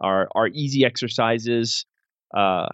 [0.00, 1.86] are are easy exercises.
[2.36, 2.66] Uh,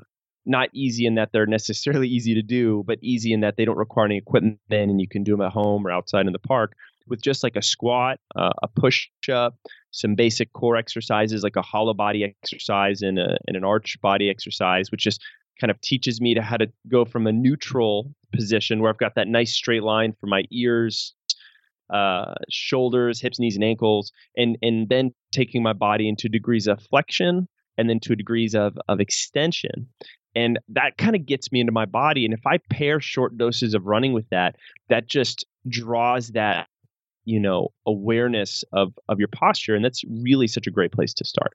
[0.47, 3.77] not easy in that they're necessarily easy to do, but easy in that they don't
[3.77, 6.39] require any equipment Then and you can do them at home or outside in the
[6.39, 6.75] park
[7.09, 9.57] with just like a squat, uh, a push up,
[9.91, 14.31] some basic core exercises like a hollow body exercise and, a, and an arch body
[14.31, 15.21] exercise, which just
[15.61, 19.17] kind of teaches me to how to go from a neutral position where I've got
[19.17, 21.15] that nice straight line for my ears,
[21.93, 26.81] uh, shoulders, hips, knees, and ankles, and and then taking my body into degrees of
[26.81, 29.89] flexion and then to degrees of of extension.
[30.35, 32.25] And that kind of gets me into my body.
[32.25, 34.57] And if I pair short doses of running with that,
[34.89, 36.69] that just draws that,
[37.25, 39.75] you know, awareness of of your posture.
[39.75, 41.53] And that's really such a great place to start.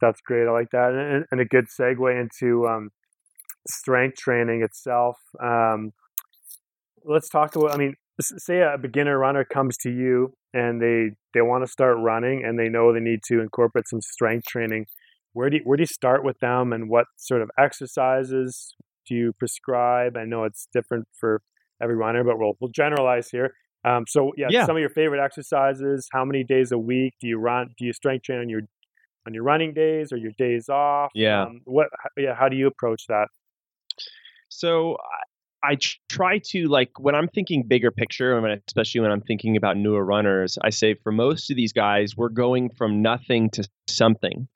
[0.00, 0.48] That's great.
[0.48, 2.90] I like that, and, and a good segue into um,
[3.68, 5.16] strength training itself.
[5.40, 5.92] Um,
[7.04, 7.72] let's talk about.
[7.72, 11.96] I mean, say a beginner runner comes to you and they they want to start
[11.98, 14.86] running and they know they need to incorporate some strength training.
[15.32, 18.74] Where do you, where do you start with them, and what sort of exercises
[19.06, 20.16] do you prescribe?
[20.16, 21.40] I know it's different for
[21.82, 23.52] every runner, but we'll we'll generalize here.
[23.84, 26.08] Um, so yeah, yeah, some of your favorite exercises.
[26.12, 27.68] How many days a week do you run?
[27.78, 28.62] Do you strength train on your
[29.26, 31.10] on your running days or your days off?
[31.14, 31.42] Yeah.
[31.42, 31.88] Um, what?
[32.16, 32.34] Yeah.
[32.34, 33.28] How do you approach that?
[34.48, 34.96] So
[35.64, 39.76] I try to like when I'm thinking bigger picture, and especially when I'm thinking about
[39.76, 40.58] newer runners.
[40.62, 44.48] I say for most of these guys, we're going from nothing to something.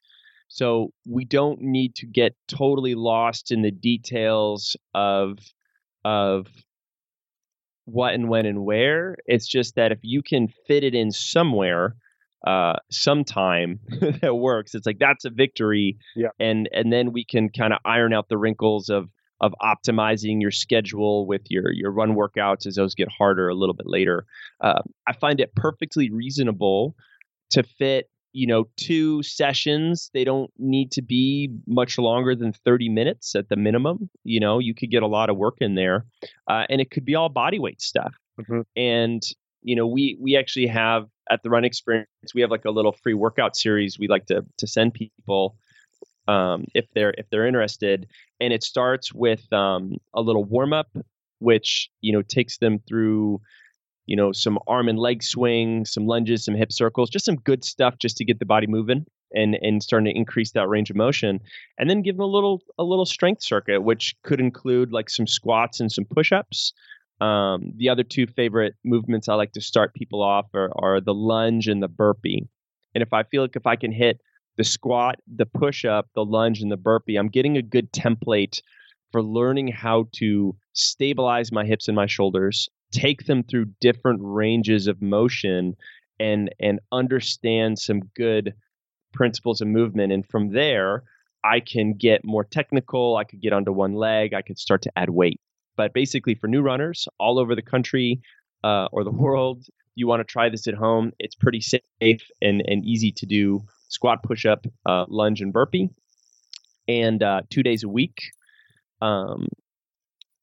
[0.48, 5.38] So we don't need to get totally lost in the details of
[6.04, 6.46] of
[7.84, 9.16] what and when and where.
[9.26, 11.96] It's just that if you can fit it in somewhere,
[12.46, 13.80] uh, sometime
[14.20, 14.74] that works.
[14.74, 15.96] It's like that's a victory.
[16.14, 16.28] Yeah.
[16.38, 19.08] And and then we can kind of iron out the wrinkles of
[19.40, 23.74] of optimizing your schedule with your your run workouts as those get harder a little
[23.74, 24.26] bit later.
[24.60, 26.94] Uh, I find it perfectly reasonable
[27.50, 32.88] to fit you know two sessions they don't need to be much longer than 30
[32.88, 36.04] minutes at the minimum you know you could get a lot of work in there
[36.48, 38.60] uh, and it could be all body weight stuff mm-hmm.
[38.76, 39.22] and
[39.62, 42.92] you know we we actually have at the run experience we have like a little
[42.92, 45.56] free workout series we like to to send people
[46.28, 48.06] um, if they're if they're interested.
[48.40, 50.88] And it starts with um, a little warm up,
[51.38, 53.40] which you know takes them through
[54.06, 57.64] you know some arm and leg swings, some lunges, some hip circles, just some good
[57.64, 60.96] stuff just to get the body moving and and starting to increase that range of
[60.96, 61.40] motion.
[61.78, 65.26] And then give them a little a little strength circuit, which could include like some
[65.26, 66.72] squats and some push ups.
[67.20, 71.14] Um, the other two favorite movements I like to start people off are, are the
[71.14, 72.46] lunge and the burpee.
[72.94, 74.20] And if I feel like if I can hit
[74.58, 78.60] the squat, the push up, the lunge, and the burpee, I'm getting a good template
[79.12, 84.86] for learning how to stabilize my hips and my shoulders, take them through different ranges
[84.86, 85.76] of motion,
[86.18, 88.54] and and understand some good
[89.12, 90.12] principles of movement.
[90.12, 91.04] And from there,
[91.44, 93.16] I can get more technical.
[93.16, 94.34] I could get onto one leg.
[94.34, 95.40] I could start to add weight.
[95.76, 98.20] But basically, for new runners all over the country
[98.64, 101.12] uh, or the world, you want to try this at home.
[101.18, 101.82] It's pretty safe
[102.42, 105.90] and, and easy to do squat, push up, uh, lunge, and burpee,
[106.88, 108.18] and uh, two days a week.
[109.00, 109.48] Um,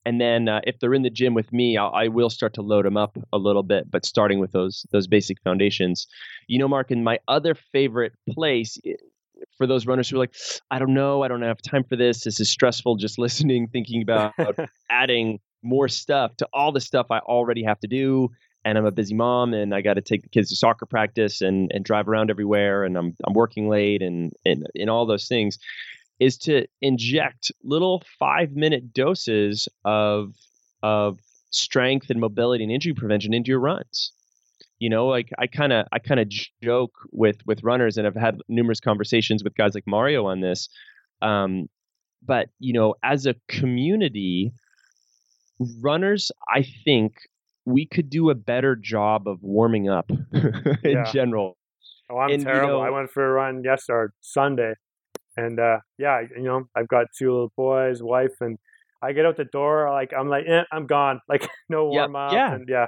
[0.06, 2.62] and then uh, if they're in the gym with me, I'll, I will start to
[2.62, 6.08] load them up a little bit, but starting with those those basic foundations.
[6.48, 8.78] You know, Mark, and my other favorite place
[9.58, 10.36] for those runners who are like,
[10.72, 12.24] I don't know, I don't have time for this.
[12.24, 12.98] This is stressful.
[12.98, 14.34] Just listening, thinking about
[14.90, 18.30] adding more stuff to all the stuff I already have to do.
[18.66, 21.42] And I'm a busy mom, and I got to take the kids to soccer practice
[21.42, 25.28] and and drive around everywhere, and I'm I'm working late, and and and all those
[25.28, 25.58] things
[26.24, 30.34] is to inject little five minute doses of
[30.82, 31.20] of
[31.52, 34.14] strength and mobility and injury prevention into your runs.
[34.80, 36.28] You know like i kind of i kind of
[36.62, 40.68] joke with with runners and i've had numerous conversations with guys like mario on this
[41.22, 41.68] um,
[42.22, 44.52] but you know as a community
[45.82, 47.14] runners i think
[47.66, 51.10] we could do a better job of warming up in yeah.
[51.14, 51.56] general.
[52.10, 52.74] Oh i'm and, terrible.
[52.74, 54.74] you know, i went for a run yesterday sunday
[55.38, 58.58] and uh, yeah, you know, I've got two little boys, wife, and
[59.02, 62.34] I get out the door, like I'm like, eh, I'm gone, like no warm up,
[62.34, 62.54] yeah.
[62.54, 62.88] and yeah.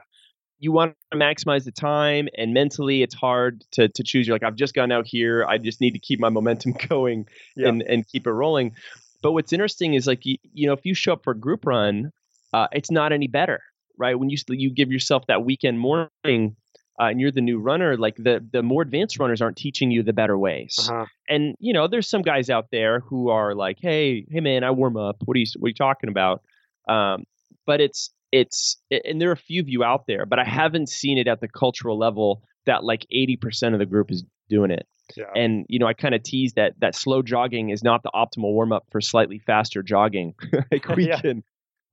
[0.58, 4.26] You want to maximize the time, and mentally, it's hard to to choose.
[4.26, 5.46] You're like, I've just gone out here.
[5.46, 7.68] I just need to keep my momentum going yeah.
[7.68, 8.74] and and keep it rolling.
[9.22, 11.66] But what's interesting is like you, you know, if you show up for a group
[11.66, 12.12] run,
[12.54, 13.62] uh, it's not any better,
[13.98, 14.18] right?
[14.18, 16.56] When you you give yourself that weekend morning
[17.00, 20.02] uh, and you're the new runner, like the the more advanced runners aren't teaching you
[20.04, 20.88] the better ways.
[20.90, 21.06] Uh-huh.
[21.28, 24.72] And you know, there's some guys out there who are like, "Hey, hey, man, I
[24.72, 25.18] warm up.
[25.26, 26.42] What are you what are you talking about?"
[26.88, 27.26] Um,
[27.66, 30.90] but it's it's and there are a few of you out there, but I haven't
[30.90, 34.88] seen it at the cultural level that like 80% of the group is doing it.
[35.16, 35.26] Yeah.
[35.36, 38.54] And you know, I kind of tease that that slow jogging is not the optimal
[38.54, 40.34] warm up for slightly faster jogging.
[40.72, 41.20] like we yeah.
[41.20, 41.44] can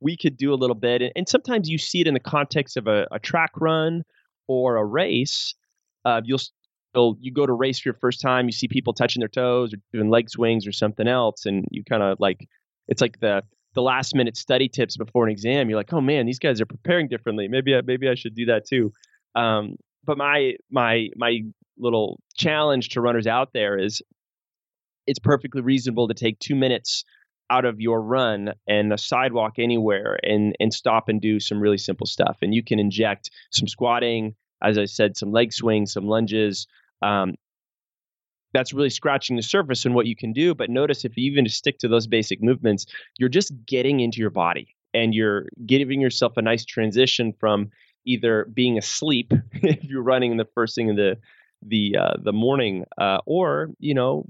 [0.01, 2.77] we could do a little bit, and, and sometimes you see it in the context
[2.77, 4.05] of a, a track run
[4.53, 5.55] or a race,
[6.05, 6.41] uh, you'll
[6.95, 9.79] you go to race for your first time, you see people touching their toes or
[9.93, 12.47] doing leg swings or something else, and you kind of like
[12.89, 13.43] it's like the
[13.75, 15.69] the last minute study tips before an exam.
[15.69, 17.49] You're like, oh man, these guys are preparing differently.
[17.49, 18.93] Maybe I, maybe I should do that too.
[19.35, 21.41] Um, but my my my
[21.79, 24.03] little challenge to runners out there is
[25.07, 27.05] it's perfectly reasonable to take two minutes
[27.51, 31.79] out of your run and a sidewalk anywhere and and stop and do some really
[31.79, 32.39] simple stuff.
[32.43, 36.67] And you can inject some squatting, as I said, some leg swings, some lunges.
[37.01, 37.35] Um,
[38.55, 40.55] that's really scratching the surface and what you can do.
[40.55, 42.87] But notice if you even stick to those basic movements,
[43.19, 47.71] you're just getting into your body and you're giving yourself a nice transition from
[48.05, 51.17] either being asleep if you're running the first thing in the
[51.65, 54.27] the uh, the morning, uh, or you know,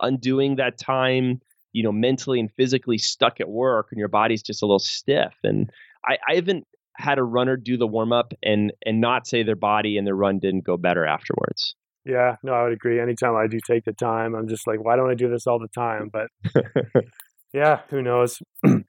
[0.00, 1.40] undoing that time
[1.72, 5.34] you know, mentally and physically stuck at work and your body's just a little stiff.
[5.44, 5.70] And
[6.04, 6.66] I, I haven't
[7.00, 10.14] had a runner do the warm up and and not say their body and their
[10.14, 11.74] run didn't go better afterwards.
[12.04, 13.00] Yeah, no, I would agree.
[13.00, 15.58] Anytime I do take the time, I'm just like, why don't I do this all
[15.58, 16.10] the time?
[16.12, 16.28] But
[17.52, 18.38] yeah, who knows?
[18.64, 18.84] um,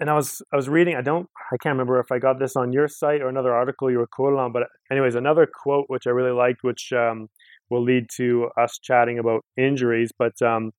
[0.00, 0.96] and I was I was reading.
[0.96, 3.90] I don't I can't remember if I got this on your site or another article
[3.90, 4.52] you were quoted on.
[4.52, 7.28] But anyways, another quote which I really liked, which um,
[7.70, 10.10] will lead to us chatting about injuries.
[10.16, 10.72] But um,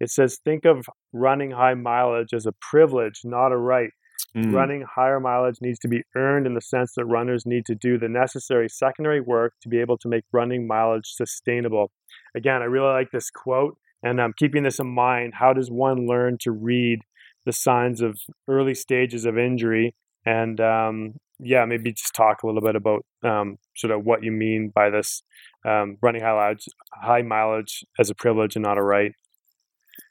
[0.00, 3.90] it says, think of running high mileage as a privilege, not a right.
[4.34, 4.52] Mm.
[4.52, 7.98] Running higher mileage needs to be earned in the sense that runners need to do
[7.98, 11.90] the necessary secondary work to be able to make running mileage sustainable.
[12.34, 15.34] Again, I really like this quote, and I'm keeping this in mind.
[15.38, 17.00] How does one learn to read
[17.44, 19.94] the signs of early stages of injury?
[20.26, 24.32] And um, yeah, maybe just talk a little bit about um, sort of what you
[24.32, 25.22] mean by this
[25.64, 29.12] um, running high mileage, high mileage as a privilege and not a right.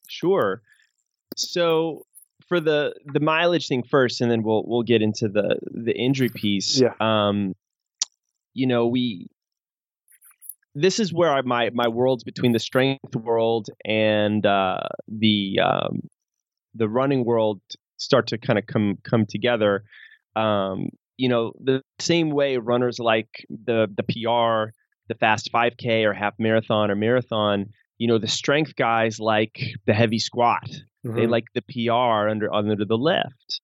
[0.07, 0.61] Sure.
[1.35, 2.03] So
[2.47, 6.29] for the the mileage thing first, and then we'll we'll get into the the injury
[6.29, 6.79] piece.
[6.79, 6.93] Yeah.
[6.99, 7.53] Um,
[8.53, 9.27] you know, we
[10.75, 16.01] this is where I, my my worlds between the strength world and uh, the um,
[16.75, 17.61] the running world
[17.97, 19.83] start to kind of come come together.
[20.35, 24.71] Um, you know, the same way runners like the the PR,
[25.07, 27.67] the fast 5K or half marathon or marathon.
[27.97, 30.69] You know, the strength guys like the heavy squat.
[31.05, 31.15] Mm-hmm.
[31.15, 33.61] They like the PR under under the lift.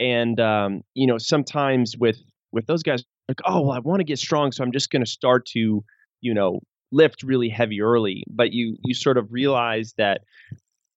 [0.00, 2.18] And um, you know, sometimes with
[2.52, 5.04] with those guys, like, oh, well, I want to get strong, so I'm just going
[5.04, 5.84] to start to,
[6.20, 8.24] you know, lift really heavy early.
[8.28, 10.22] But you you sort of realize that,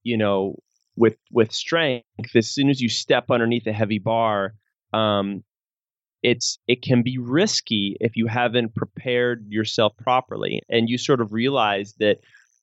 [0.03, 0.55] you know,
[0.95, 4.53] with with strength, as soon as you step underneath a heavy bar,
[4.93, 5.43] um,
[6.23, 11.33] it's it can be risky if you haven't prepared yourself properly, and you sort of
[11.33, 12.17] realize that.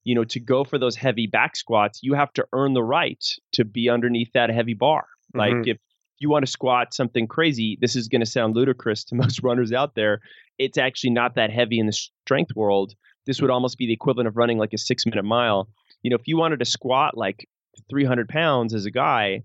[0.08, 3.22] You know, to go for those heavy back squats, you have to earn the right
[3.52, 5.04] to be underneath that heavy bar.
[5.34, 5.68] Like mm-hmm.
[5.68, 5.78] if
[6.18, 9.70] you want to squat something crazy, this is going to sound ludicrous to most runners
[9.70, 10.20] out there.
[10.58, 12.94] It's actually not that heavy in the strength world.
[13.26, 15.68] This would almost be the equivalent of running like a six minute mile.
[16.02, 17.46] You know, if you wanted to squat like
[17.90, 19.42] 300 pounds as a guy,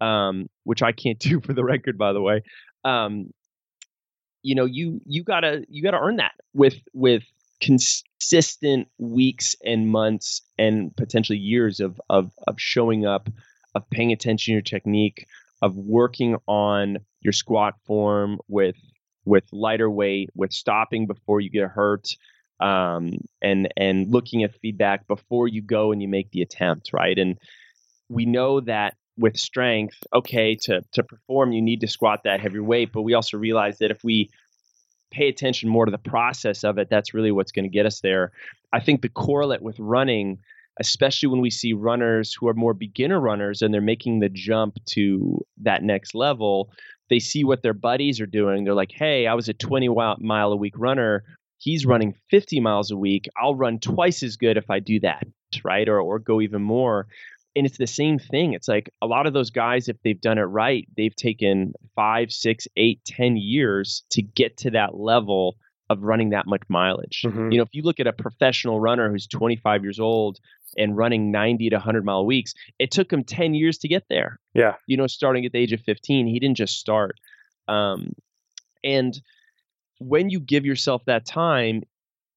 [0.00, 2.42] um, which I can't do for the record, by the way,
[2.84, 3.30] um,
[4.44, 7.24] you know, you you gotta you gotta earn that with with
[8.24, 13.28] consistent weeks and months and potentially years of of of showing up,
[13.74, 15.26] of paying attention to your technique,
[15.62, 18.76] of working on your squat form with
[19.24, 22.08] with lighter weight, with stopping before you get hurt,
[22.60, 27.18] um, and and looking at feedback before you go and you make the attempt, right?
[27.18, 27.38] And
[28.08, 32.58] we know that with strength, okay, to to perform, you need to squat that heavy
[32.58, 34.30] weight, but we also realize that if we
[35.14, 38.00] pay attention more to the process of it, that's really what's going to get us
[38.00, 38.32] there.
[38.72, 40.38] I think the correlate with running
[40.80, 44.76] especially when we see runners who are more beginner runners and they're making the jump
[44.86, 46.70] to that next level.
[47.10, 48.64] They see what their buddies are doing.
[48.64, 51.22] They're like, hey, I was a 20 mile a week runner.
[51.58, 53.28] He's running 50 miles a week.
[53.40, 55.26] I'll run twice as good if I do that,
[55.62, 55.88] right?
[55.88, 57.06] Or, or go even more.
[57.56, 58.52] And it's the same thing.
[58.52, 62.32] It's like a lot of those guys, if they've done it right, they've taken five,
[62.32, 65.56] six, eight, ten years to get to that level
[65.90, 67.22] of running that much mileage.
[67.24, 67.52] Mm-hmm.
[67.52, 70.38] You know, if you look at a professional runner who's 25 years old
[70.76, 74.40] and running 90 to 100 mile weeks, it took him 10 years to get there.
[74.54, 74.74] Yeah.
[74.86, 77.20] You know, starting at the age of 15, he didn't just start.
[77.68, 78.12] Um,
[78.82, 79.20] and
[79.98, 81.82] when you give yourself that time,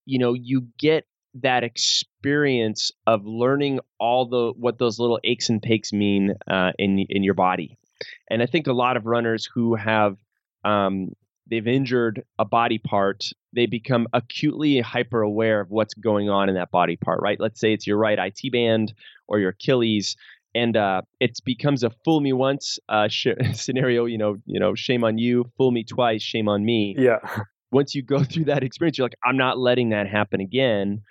[0.06, 1.06] you know, you get
[1.42, 7.00] that experience of learning all the what those little aches and paches mean uh, in
[7.10, 7.78] in your body.
[8.30, 10.18] And I think a lot of runners who have
[10.64, 11.10] um,
[11.50, 13.24] they've injured a body part,
[13.54, 17.40] they become acutely hyper aware of what's going on in that body part, right?
[17.40, 18.94] Let's say it's your right IT band
[19.28, 20.16] or your Achilles,
[20.54, 24.06] and uh, it becomes a fool me once uh, sh- scenario.
[24.06, 25.46] You know, you know, shame on you.
[25.58, 26.96] Fool me twice, shame on me.
[26.98, 27.20] Yeah.
[27.72, 31.02] Once you go through that experience, you're like, I'm not letting that happen again.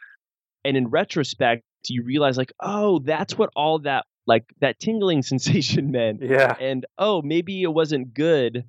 [0.66, 5.92] And in retrospect, you realize like, oh, that's what all that like that tingling sensation
[5.92, 6.20] meant.
[6.22, 6.56] Yeah.
[6.60, 8.64] And oh, maybe it wasn't good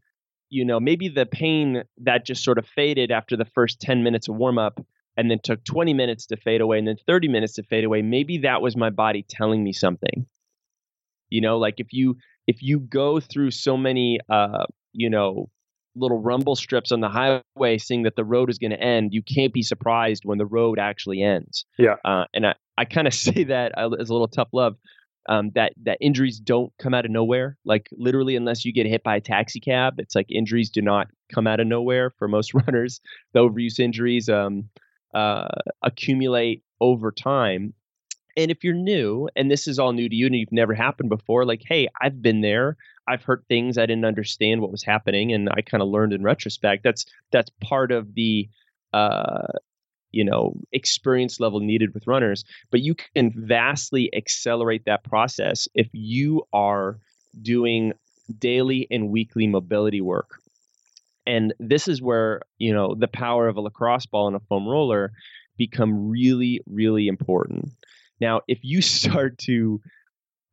[0.50, 4.28] you know, maybe the pain that just sort of faded after the first 10 minutes
[4.28, 4.80] of warm up
[5.16, 8.02] and then took 20 minutes to fade away and then 30 minutes to fade away,
[8.02, 10.26] maybe that was my body telling me something.
[11.30, 15.50] You know, like if you if you go through so many uh, you know,
[15.98, 19.22] little rumble strips on the highway seeing that the road is going to end, you
[19.22, 21.66] can't be surprised when the road actually ends.
[21.78, 21.96] Yeah.
[22.06, 24.76] Uh, and I, I kind of say that as a little tough love
[25.28, 27.58] um, that that injuries don't come out of nowhere.
[27.66, 31.08] Like literally, unless you get hit by a taxi cab, it's like injuries do not
[31.34, 33.02] come out of nowhere for most runners.
[33.34, 34.70] The overuse injuries um,
[35.14, 35.48] uh,
[35.84, 37.74] accumulate over time.
[38.38, 41.10] And if you're new and this is all new to you and you've never happened
[41.10, 42.78] before, like, hey, I've been there.
[43.08, 46.24] I've heard things I didn't understand what was happening, and I kind of learned in
[46.24, 46.84] retrospect.
[46.84, 48.50] That's that's part of the
[48.94, 49.48] uh,
[50.12, 55.88] you know experience level needed with runners but you can vastly accelerate that process if
[55.92, 56.98] you are
[57.42, 57.94] doing
[58.40, 60.40] daily and weekly mobility work
[61.26, 64.68] and this is where you know the power of a lacrosse ball and a foam
[64.68, 65.12] roller
[65.58, 67.70] become really really important
[68.20, 69.82] now if you start to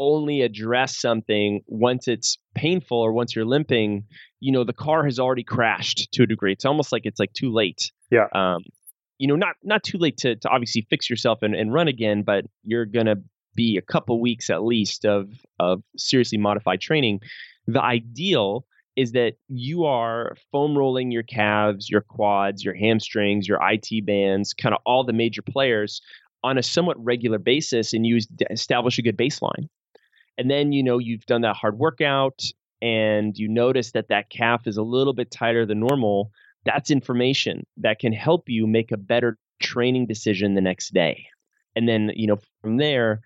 [0.00, 4.04] only address something once it's painful or once you're limping
[4.40, 7.32] you know the car has already crashed to a degree it's almost like it's like
[7.32, 8.62] too late yeah um,
[9.18, 12.22] you know, not not too late to to obviously fix yourself and, and run again,
[12.22, 13.16] but you're gonna
[13.54, 15.30] be a couple weeks at least of
[15.60, 17.20] of seriously modified training.
[17.66, 23.58] The ideal is that you are foam rolling your calves, your quads, your hamstrings, your
[23.62, 26.00] IT bands, kind of all the major players
[26.44, 29.68] on a somewhat regular basis, and you establish a good baseline.
[30.38, 32.42] And then you know you've done that hard workout,
[32.82, 36.30] and you notice that that calf is a little bit tighter than normal
[36.64, 41.26] that's information that can help you make a better training decision the next day.
[41.76, 43.20] And then, you know, from there,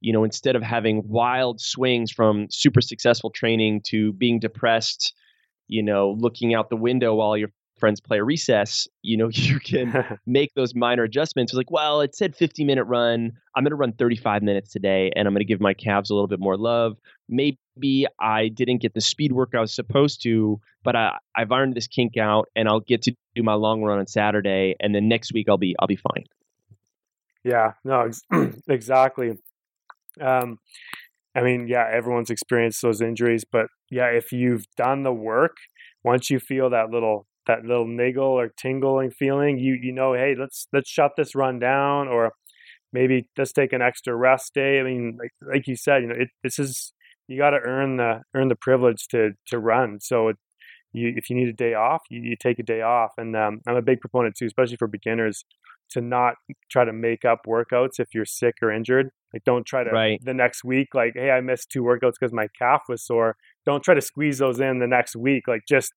[0.00, 5.14] you know, instead of having wild swings from super successful training to being depressed,
[5.68, 7.50] you know, looking out the window while your
[7.80, 11.52] friends play a recess, you know, you can make those minor adjustments.
[11.52, 13.32] It's like, well, it said 50 minute run.
[13.56, 16.14] I'm going to run 35 minutes today and I'm going to give my calves a
[16.14, 16.96] little bit more love.
[17.28, 21.74] Maybe I didn't get the speed work I was supposed to, but I, I've ironed
[21.74, 24.76] this kink out and I'll get to do my long run on Saturday.
[24.78, 26.24] And then next week I'll be, I'll be fine.
[27.42, 28.22] Yeah, no, ex-
[28.68, 29.38] exactly.
[30.20, 30.58] Um,
[31.34, 35.56] I mean, yeah, everyone's experienced those injuries, but yeah, if you've done the work,
[36.02, 40.34] once you feel that little that little niggle or tingling feeling, you you know, hey,
[40.38, 42.32] let's let's shut this run down, or
[42.92, 44.80] maybe let's take an extra rest day.
[44.80, 46.92] I mean, like like you said, you know, it, this is
[47.28, 49.98] you got to earn the earn the privilege to to run.
[50.00, 50.36] So it,
[50.92, 53.60] you if you need a day off, you, you take a day off, and um,
[53.66, 55.44] I'm a big proponent too, especially for beginners
[55.90, 56.34] to not
[56.70, 59.10] try to make up workouts if you're sick or injured.
[59.32, 60.20] Like don't try to right.
[60.24, 63.36] the next week like hey I missed two workouts because my calf was sore.
[63.66, 65.46] Don't try to squeeze those in the next week.
[65.46, 65.92] Like just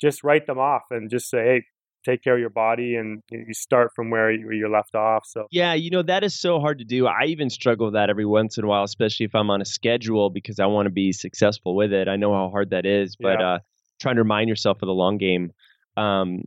[0.00, 1.62] just write them off and just say hey
[2.04, 5.46] take care of your body and you start from where you're left off so.
[5.50, 7.06] Yeah you know that is so hard to do.
[7.06, 9.64] I even struggle with that every once in a while especially if i'm on a
[9.64, 12.08] schedule because i want to be successful with it.
[12.08, 13.54] I know how hard that is but yeah.
[13.54, 13.58] uh,
[14.00, 15.52] trying to remind yourself of the long game.
[15.96, 16.42] Um,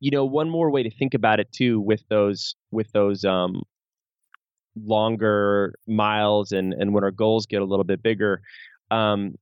[0.00, 3.62] you know, one more way to think about it too with those with those um,
[4.76, 8.42] longer miles and and when our goals get a little bit bigger,
[8.90, 9.34] um,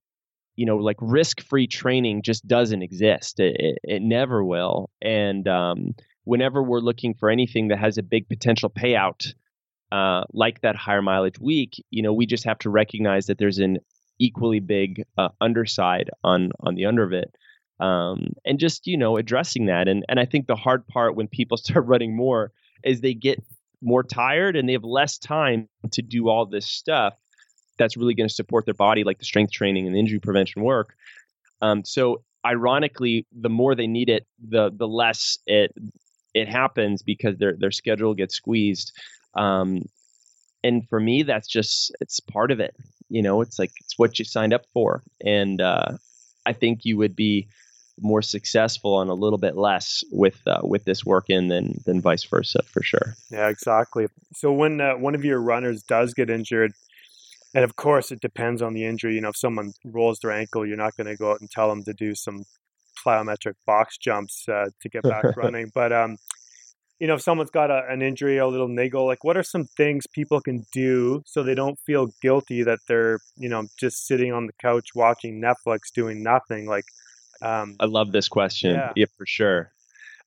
[0.63, 3.41] you know, like risk free training just doesn't exist.
[3.41, 4.91] It, it, it never will.
[5.03, 9.35] And um, whenever we're looking for anything that has a big potential payout,
[9.91, 13.59] uh, like that higher mileage week, you know, we just have to recognize that there's
[13.59, 13.79] an
[14.21, 17.35] equally big uh, underside on on the under of it
[17.81, 21.27] um, and just you know addressing that and and i think the hard part when
[21.27, 22.53] people start running more
[22.85, 23.43] is they get
[23.83, 27.15] more tired and they have less time to do all this stuff
[27.83, 30.95] that's really going to support their body like the strength training and injury prevention work
[31.61, 35.75] um, so ironically the more they need it the the less it
[36.35, 38.93] it happens because their their schedule gets squeezed
[39.35, 39.83] um,
[40.63, 42.75] and for me that's just it's part of it
[43.09, 45.89] you know it's like it's what you signed up for and uh,
[46.47, 47.49] i think you would be
[48.01, 52.01] more successful and a little bit less with uh, with this work in than than
[52.01, 53.15] vice versa for sure.
[53.31, 54.07] Yeah, exactly.
[54.33, 56.73] So when uh, one of your runners does get injured,
[57.55, 59.15] and of course it depends on the injury.
[59.15, 61.69] You know, if someone rolls their ankle, you're not going to go out and tell
[61.69, 62.45] them to do some
[63.05, 65.71] plyometric box jumps uh, to get back running.
[65.75, 66.17] But um,
[67.03, 69.65] you know, if someone's got a, an injury, a little niggle, like what are some
[69.77, 74.33] things people can do so they don't feel guilty that they're, you know, just sitting
[74.33, 76.67] on the couch watching Netflix doing nothing?
[76.67, 76.85] Like,
[77.43, 78.75] um, I love this question.
[78.75, 79.73] Yeah, yeah for sure.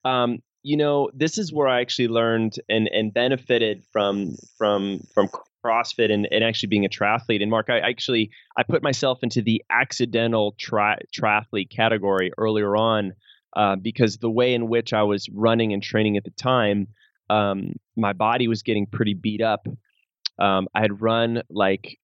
[0.04, 5.30] Um, you know, this is where I actually learned and and benefited from from from
[5.66, 7.42] CrossFit and, and actually being a triathlete.
[7.42, 13.14] And Mark, I actually I put myself into the accidental tri- triathlete category earlier on
[13.56, 16.88] uh, because the way in which I was running and training at the time,
[17.30, 19.68] um, my body was getting pretty beat up.
[20.38, 21.98] Um, I had run like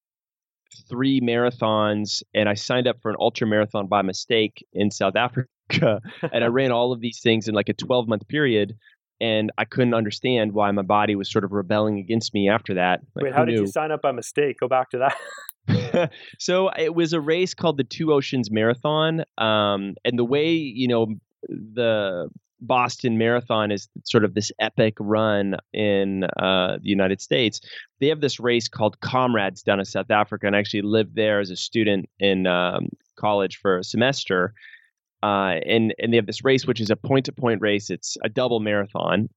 [0.89, 5.47] three marathons and I signed up for an ultra marathon by mistake in South Africa.
[6.33, 8.75] and I ran all of these things in like a 12 month period.
[9.21, 13.01] And I couldn't understand why my body was sort of rebelling against me after that.
[13.15, 14.59] Like, Wait, how did you sign up by mistake?
[14.59, 15.15] Go back to that.
[16.39, 19.23] so it was a race called the Two Oceans Marathon.
[19.37, 21.07] Um, and the way, you know,
[21.47, 22.29] the
[22.61, 27.59] Boston Marathon is sort of this epic run in uh, the United States.
[27.99, 31.39] They have this race called Comrades down in South Africa, and I actually lived there
[31.39, 34.53] as a student in um, college for a semester.
[35.23, 37.89] Uh, and and they have this race, which is a point to point race.
[37.89, 39.29] It's a double marathon,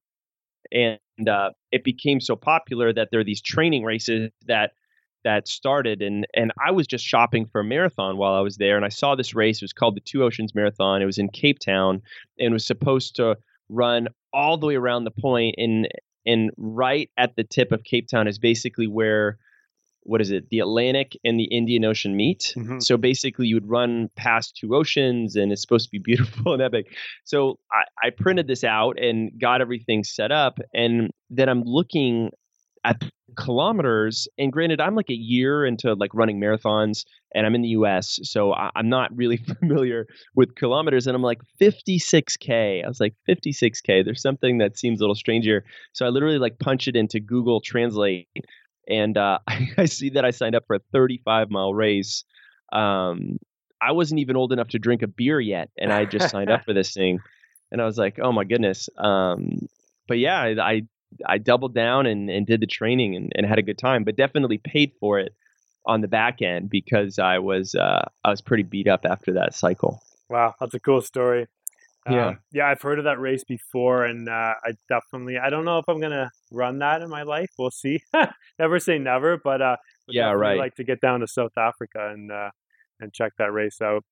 [0.71, 4.71] and uh, it became so popular that there are these training races that
[5.23, 8.77] that started and and I was just shopping for a marathon while I was there
[8.77, 11.29] and I saw this race it was called the Two Oceans Marathon it was in
[11.29, 12.01] Cape Town
[12.39, 13.35] and was supposed to
[13.67, 15.55] run all the way around the point.
[15.57, 15.89] and
[16.27, 19.37] and right at the tip of Cape Town is basically where
[20.05, 20.49] what is it?
[20.49, 22.53] The Atlantic and the Indian Ocean meet.
[22.55, 22.79] Mm-hmm.
[22.79, 26.61] so basically you would run past two oceans and it's supposed to be beautiful and
[26.61, 26.95] epic.
[27.23, 32.31] So I, I printed this out and got everything set up and then I'm looking
[32.83, 33.03] at
[33.35, 34.27] kilometers.
[34.37, 37.03] And granted i'm like a year into like running marathons
[37.33, 41.07] and i'm in the us so I, am not really familiar with kilometers.
[41.07, 45.45] And i'm like 56k i was like 56k there's something that seems a little strange
[45.45, 45.65] here.
[45.93, 48.27] So i literally like punch it into google translate
[48.87, 52.23] and uh, I, I, see that i signed up for a 35 mile race
[52.73, 53.37] um,
[53.81, 56.63] i wasn't even old enough to drink a beer yet and i just signed up
[56.65, 57.19] for this thing
[57.71, 58.89] and I was like, oh my goodness.
[58.97, 59.67] Um,
[60.07, 60.81] but yeah, I, I,
[61.25, 64.15] I doubled down and, and did the training and, and had a good time, but
[64.15, 65.33] definitely paid for it
[65.85, 69.53] on the back end because I was uh, I was pretty beat up after that
[69.53, 70.01] cycle.
[70.29, 71.47] Wow, that's a cool story.
[72.09, 75.65] Yeah, um, yeah, I've heard of that race before, and uh, I definitely I don't
[75.65, 77.49] know if I'm gonna run that in my life.
[77.57, 77.99] We'll see.
[78.59, 79.77] never say never, but uh,
[80.07, 80.57] yeah, right.
[80.57, 82.51] Like to get down to South Africa and uh,
[82.99, 84.03] and check that race out.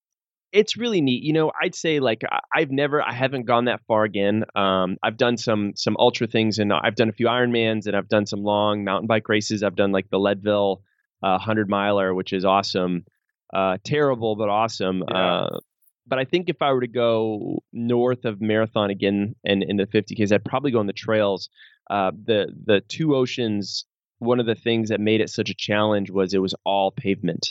[0.52, 1.24] It's really neat.
[1.24, 2.22] You know, I'd say like
[2.54, 4.46] I've never, I haven't gone that far again.
[4.56, 8.10] Um, I've done some some ultra things, and I've done a few Ironmans, and I've
[8.10, 9.64] done some long mountain bike races.
[9.64, 10.82] I've done like the Leadville
[11.24, 13.06] uh, hundred miler, which is awesome.
[13.54, 15.04] Uh, terrible, but awesome.
[15.08, 15.16] Yeah.
[15.16, 15.60] Uh,
[16.06, 19.88] but I think if I were to go north of marathon again and in the
[19.88, 21.49] 50ks, I'd probably go on the trails.
[21.89, 23.86] Uh, the the two oceans.
[24.20, 27.49] One of the things that made it such a challenge was it was all pavement.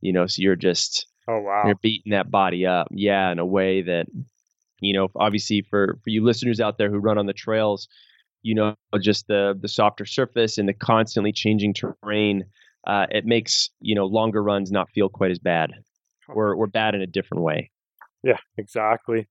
[0.00, 2.88] You know, so you're just oh wow, you're beating that body up.
[2.90, 4.06] Yeah, in a way that
[4.80, 7.88] you know, obviously for for you listeners out there who run on the trails,
[8.42, 12.44] you know, just the the softer surface and the constantly changing terrain
[12.86, 15.72] uh, it makes you know longer runs not feel quite as bad.
[16.28, 17.70] We're we're bad in a different way.
[18.26, 19.28] Yeah, exactly.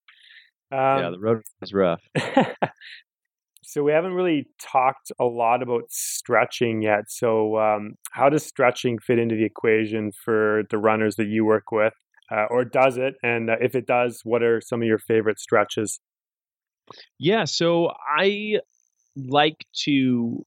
[0.72, 2.02] Um, yeah, the road is rough.
[3.64, 7.04] so we haven't really talked a lot about stretching yet.
[7.10, 11.74] So um, how does stretching fit into the equation for the runners that you work
[11.74, 11.91] with,
[12.32, 13.16] uh, or does it?
[13.22, 16.00] And uh, if it does, what are some of your favorite stretches?
[17.20, 18.60] Yeah, so I
[19.18, 20.46] like to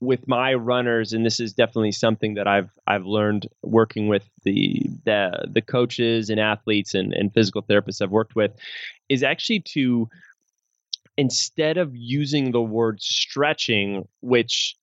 [0.00, 4.82] with my runners, and this is definitely something that I've I've learned working with the
[5.04, 8.52] the, the coaches and athletes and, and physical therapists I've worked with,
[9.08, 10.08] is actually to
[11.16, 14.76] instead of using the word stretching, which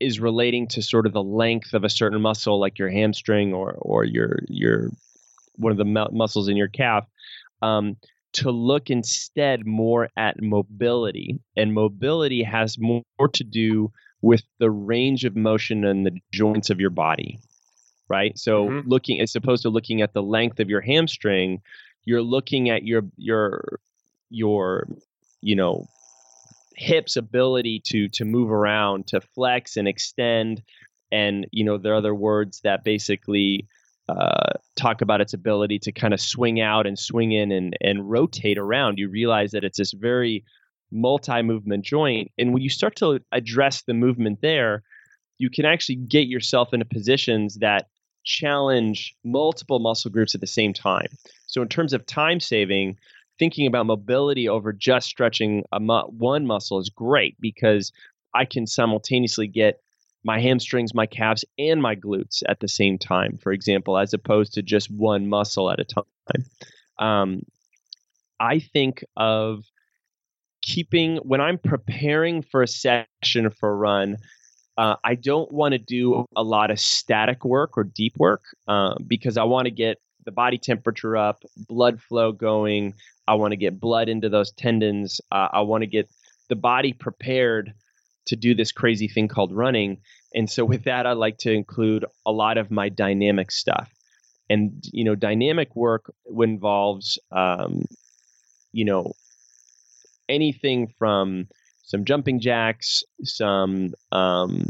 [0.00, 3.74] is relating to sort of the length of a certain muscle, like your hamstring or
[3.78, 4.90] or your your
[5.54, 7.06] one of the muscles in your calf,
[7.62, 7.96] um,
[8.32, 13.02] to look instead more at mobility, and mobility has more
[13.32, 13.92] to do
[14.26, 17.38] with the range of motion and the joints of your body
[18.08, 18.38] right?
[18.38, 18.88] So mm-hmm.
[18.88, 21.60] looking as opposed to looking at the length of your hamstring
[22.06, 23.80] you're looking at your your
[24.30, 24.88] your
[25.42, 25.86] you know
[26.76, 30.62] hips ability to to move around to flex and extend.
[31.12, 33.68] And you know there are other words that basically
[34.08, 38.08] uh, talk about its ability to kind of swing out and swing in and and
[38.08, 38.98] rotate around.
[38.98, 40.44] You realize that it's this very
[40.90, 42.30] multi movement joint.
[42.38, 44.82] And when you start to address the movement there,
[45.38, 47.88] you can actually get yourself into positions that
[48.24, 51.08] challenge multiple muscle groups at the same time.
[51.46, 52.98] So, in terms of time saving,
[53.38, 57.92] thinking about mobility over just stretching a mu- one muscle is great because
[58.34, 59.80] I can simultaneously get
[60.24, 64.54] my hamstrings, my calves, and my glutes at the same time, for example, as opposed
[64.54, 66.04] to just one muscle at a time.
[66.98, 67.42] Um,
[68.40, 69.64] I think of
[70.66, 74.16] keeping when I'm preparing for a session for a run,
[74.76, 78.96] uh, I don't want to do a lot of static work or deep work uh,
[79.06, 82.94] because I want to get the body temperature up, blood flow going.
[83.28, 85.20] I want to get blood into those tendons.
[85.30, 86.10] Uh, I want to get
[86.48, 87.72] the body prepared
[88.26, 89.98] to do this crazy thing called running.
[90.34, 93.90] And so, with that, I like to include a lot of my dynamic stuff.
[94.50, 97.84] And you know, dynamic work involves, um,
[98.72, 99.12] you know,
[100.28, 101.48] anything from
[101.82, 104.66] some jumping jacks, some um,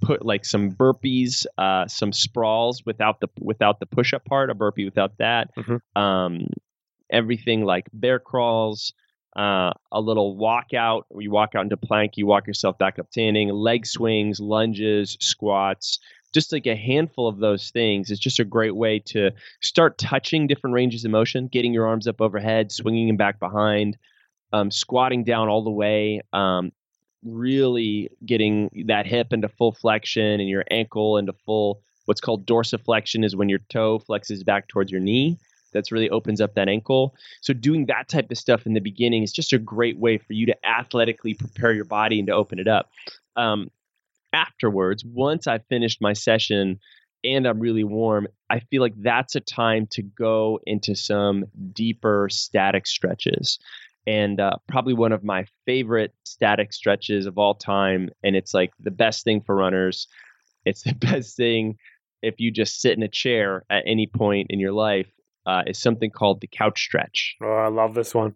[0.00, 4.54] put like some burpees, uh, some sprawls without the without the push up part, a
[4.54, 5.54] burpee without that.
[5.56, 6.00] Mm-hmm.
[6.00, 6.46] Um,
[7.10, 8.92] everything like bear crawls,
[9.36, 13.06] uh, a little walkout where you walk out into plank, you walk yourself back up
[13.10, 15.98] standing, leg swings, lunges, squats.
[16.32, 19.30] Just like a handful of those things is just a great way to
[19.60, 23.96] start touching different ranges of motion, getting your arms up overhead, swinging them back behind,
[24.52, 26.72] um, squatting down all the way, um,
[27.24, 33.24] really getting that hip into full flexion and your ankle into full what's called dorsiflexion
[33.24, 35.38] is when your toe flexes back towards your knee
[35.72, 37.14] that's really opens up that ankle.
[37.40, 40.34] So doing that type of stuff in the beginning is just a great way for
[40.34, 42.90] you to athletically prepare your body and to open it up.
[43.36, 43.70] Um,
[44.32, 46.78] afterwards, once I've finished my session
[47.24, 52.28] and I'm really warm, I feel like that's a time to go into some deeper
[52.30, 53.58] static stretches.
[54.06, 58.10] And uh, probably one of my favorite static stretches of all time.
[58.24, 60.08] And it's like the best thing for runners.
[60.64, 61.76] It's the best thing
[62.22, 65.10] if you just sit in a chair at any point in your life
[65.46, 67.36] uh, is something called the couch stretch.
[67.42, 68.34] Oh, I love this one.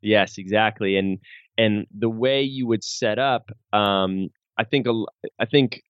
[0.00, 0.96] Yes, exactly.
[0.96, 1.18] And
[1.58, 4.28] and the way you would set up, um,
[4.58, 4.86] I think
[5.38, 5.82] I think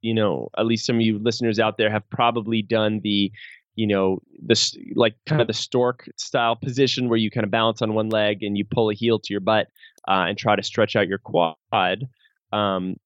[0.00, 3.32] you know at least some of you listeners out there have probably done the
[3.78, 7.80] you know, this like kind of the stork style position where you kind of balance
[7.80, 9.68] on one leg and you pull a heel to your butt
[10.08, 12.08] uh, and try to stretch out your quad.
[12.52, 12.96] Um,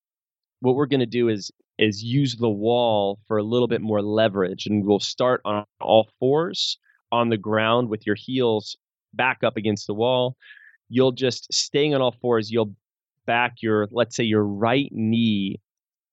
[0.60, 4.00] what we're going to do is is use the wall for a little bit more
[4.00, 6.78] leverage, and we'll start on all fours
[7.10, 8.74] on the ground with your heels
[9.12, 10.38] back up against the wall.
[10.88, 12.50] You'll just staying on all fours.
[12.50, 12.74] You'll
[13.26, 15.60] back your let's say your right knee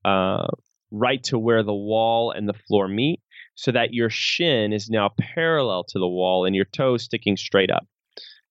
[0.06, 0.48] uh,
[0.92, 3.22] right to where the wall and the floor meet
[3.56, 7.70] so that your shin is now parallel to the wall and your toes sticking straight
[7.70, 7.86] up.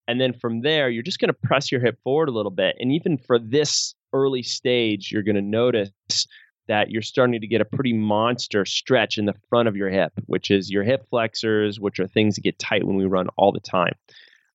[0.06, 2.76] And then from there, you're just going to press your hip forward a little bit.
[2.78, 5.90] And even for this early stage, you're going to notice
[6.66, 10.12] that you're starting to get a pretty monster stretch in the front of your hip,
[10.26, 13.52] which is your hip flexors, which are things that get tight when we run all
[13.52, 13.94] the time.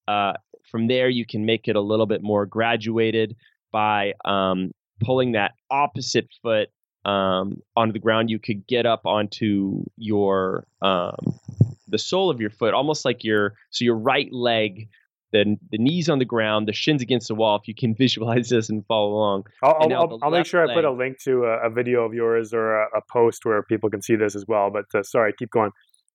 [0.08, 0.34] Uh,
[0.70, 3.36] from there, you can make it a little bit more graduated
[3.74, 4.72] by um,
[5.02, 6.70] pulling that opposite foot
[7.04, 8.30] um, onto the ground.
[8.30, 11.18] You could get up onto your um,
[11.90, 14.88] the sole of your foot, almost like your so your right leg.
[15.34, 17.56] The, the knees on the ground, the shins against the wall.
[17.56, 20.82] If you can visualize this and follow along, I'll, I'll, I'll make sure leg, I
[20.82, 23.90] put a link to a, a video of yours or a, a, post where people
[23.90, 24.70] can see this as well.
[24.70, 25.72] But uh, sorry, keep going.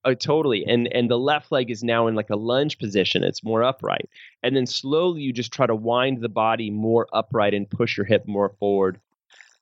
[0.08, 0.64] Oh, totally.
[0.66, 3.24] And and the left leg is now in like a lunge position.
[3.24, 4.08] It's more upright.
[4.42, 8.06] And then slowly you just try to wind the body more upright and push your
[8.06, 9.00] hip more forward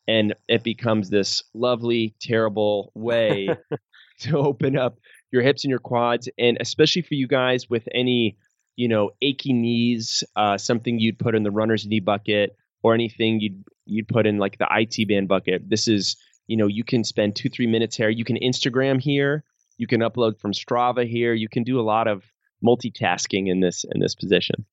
[0.09, 3.49] and it becomes this lovely, terrible way
[4.21, 4.99] to open up
[5.33, 8.37] your hips and your quads, and especially for you guys with any,
[8.77, 13.41] you know, achy knees, uh, something you'd put in the runner's knee bucket, or anything
[13.41, 15.69] you'd you'd put in like the IT band bucket.
[15.69, 16.17] This is,
[16.47, 18.09] you know, you can spend two three minutes here.
[18.09, 19.45] You can Instagram here.
[19.79, 21.35] You can upload from Strava here.
[21.35, 22.25] You can do a lot of
[22.65, 24.65] multitasking in this in this position.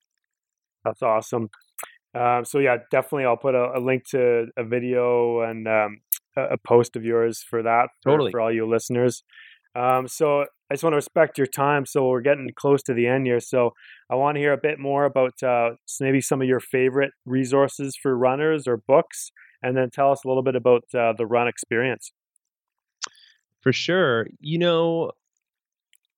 [0.84, 1.49] That's awesome.
[2.16, 6.01] Um, so yeah, definitely, I'll put a, a link to a video and um,
[6.38, 8.32] a, a, post of yours for that for, totally.
[8.32, 9.24] for all you listeners.
[9.76, 11.88] Um, so I just want to respect your time.
[11.88, 13.39] So we're getting close to the end here.
[13.39, 13.72] So
[14.12, 17.97] I want to hear a bit more about uh, maybe some of your favorite resources
[17.99, 19.32] for runners or books,
[19.64, 22.12] and then tell us a little bit about uh, the run experience.
[23.64, 25.11] For sure, you know,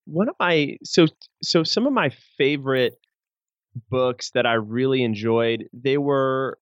[0.06, 1.08] one of my so
[1.44, 2.96] so some of my favorite
[3.90, 5.68] books that I really enjoyed.
[5.74, 6.58] They were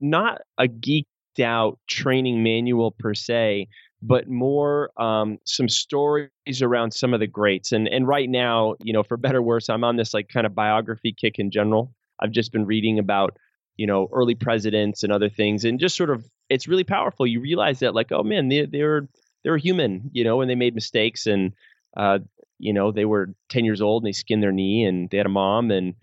[0.00, 1.06] not a geeked
[1.42, 3.68] out training manual per se,
[4.02, 6.30] but more um, some stories
[6.62, 7.72] around some of the greats.
[7.72, 10.46] And and right now, you know, for better or worse, I'm on this like kind
[10.46, 11.92] of biography kick in general.
[12.20, 13.36] I've just been reading about
[13.76, 17.26] you know early presidents and other things, and just sort of it's really powerful.
[17.26, 19.08] You realize that like oh man, they they're
[19.44, 21.52] they're human, you know, and they made mistakes and.
[21.96, 22.18] Uh,
[22.58, 25.26] you know, they were 10 years old and they skinned their knee and they had
[25.26, 25.94] a mom and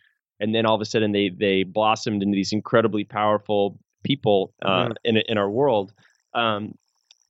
[0.41, 4.85] and then all of a sudden they they blossomed into these incredibly powerful people uh,
[4.85, 4.91] mm-hmm.
[5.05, 5.93] in in our world.
[6.33, 6.73] Um,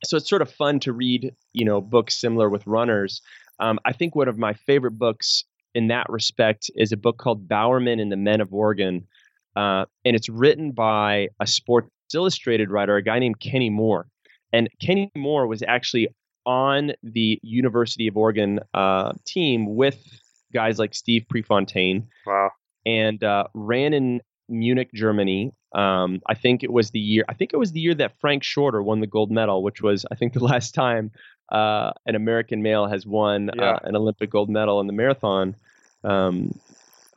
[0.04, 3.22] so it's sort of fun to read, you know, books similar with runners.
[3.60, 5.44] Um, I think one of my favorite books
[5.76, 9.06] in that respect is a book called Bowerman and the Men of Oregon,
[9.56, 14.08] uh, and it's written by a Sports Illustrated writer, a guy named Kenny Moore.
[14.54, 16.10] And Kenny Moore was actually
[16.46, 20.20] on the University of Oregon uh, team with
[20.54, 22.08] guys like Steve Prefontaine.
[22.26, 22.52] Wow
[22.86, 25.54] and uh, ran in Munich, Germany.
[25.74, 27.24] Um, I think it was the year.
[27.30, 30.06] I think it was the year that Frank Shorter won the gold medal, which was
[30.12, 31.12] I think the last time
[31.52, 33.80] uh, an American male has won uh, yeah.
[33.84, 35.56] an Olympic gold medal in the marathon.
[36.04, 36.60] Um,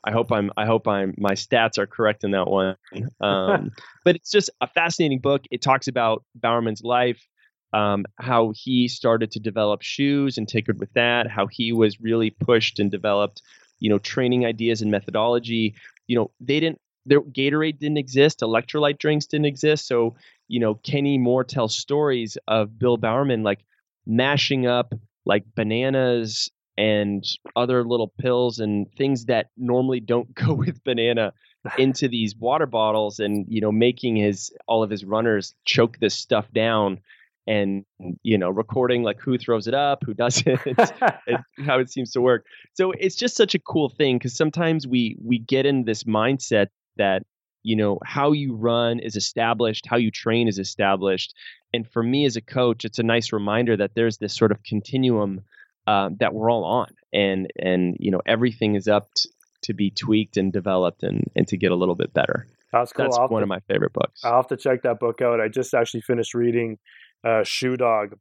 [0.05, 0.51] I hope I'm.
[0.57, 1.15] I hope I'm.
[1.17, 2.77] My stats are correct in that one.
[3.21, 3.71] Um,
[4.05, 5.43] but it's just a fascinating book.
[5.51, 7.27] It talks about Bowerman's life,
[7.73, 11.31] um, how he started to develop shoes and tinkered with that.
[11.31, 13.41] How he was really pushed and developed
[13.85, 15.75] you know, training ideas and methodology.
[16.07, 19.87] You know, they didn't their Gatorade didn't exist, electrolyte drinks didn't exist.
[19.87, 20.17] So,
[20.49, 23.61] you know, Kenny Moore tells stories of Bill Bowerman like
[24.07, 24.95] mashing up
[25.27, 31.33] like bananas and other little pills and things that normally don't go with banana
[31.79, 36.15] into these water bottles and you know making his all of his runners choke this
[36.15, 37.01] stuff down
[37.47, 37.85] and
[38.23, 40.61] you know recording like who throws it up who doesn't
[41.27, 42.45] and how it seems to work.
[42.75, 46.69] So it's just such a cool thing because sometimes we we get in this mindset
[46.97, 47.23] that
[47.63, 51.35] you know how you run is established how you train is established.
[51.73, 54.63] And for me as a coach it's a nice reminder that there's this sort of
[54.63, 55.43] continuum
[55.87, 59.31] um, that we're all on and and you know everything is up t-
[59.63, 63.05] to be tweaked and developed and and to get a little bit better that's cool.
[63.05, 64.25] That's one to, of my favorite books.
[64.25, 65.41] I'll have to check that book out.
[65.41, 66.79] I just actually finished reading
[67.25, 68.15] uh, Shoe Dog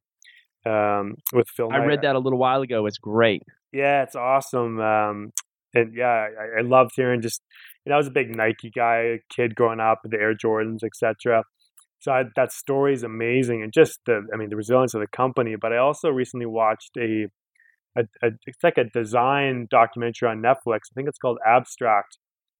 [0.65, 1.69] um, with Phil.
[1.71, 2.85] I read that a little while ago.
[2.85, 3.43] It's great.
[3.71, 4.79] Yeah, it's awesome.
[4.79, 5.31] Um,
[5.73, 7.41] and yeah, I, I loved hearing just
[7.83, 11.43] you know I was a big Nike guy, kid growing up, the Air Jordans, etc.
[11.99, 15.07] So I, that story is amazing, and just the I mean the resilience of the
[15.07, 15.55] company.
[15.59, 17.27] But I also recently watched a
[17.95, 20.81] a, a, it's like a design documentary on Netflix.
[20.91, 22.17] I think it's called Abstract,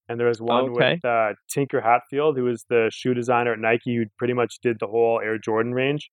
[0.08, 0.94] and there was one Okay.
[0.94, 4.78] with uh, Tinker Hatfield, who was the shoe designer at Nike, who pretty much did
[4.80, 6.10] the whole Air Jordan range.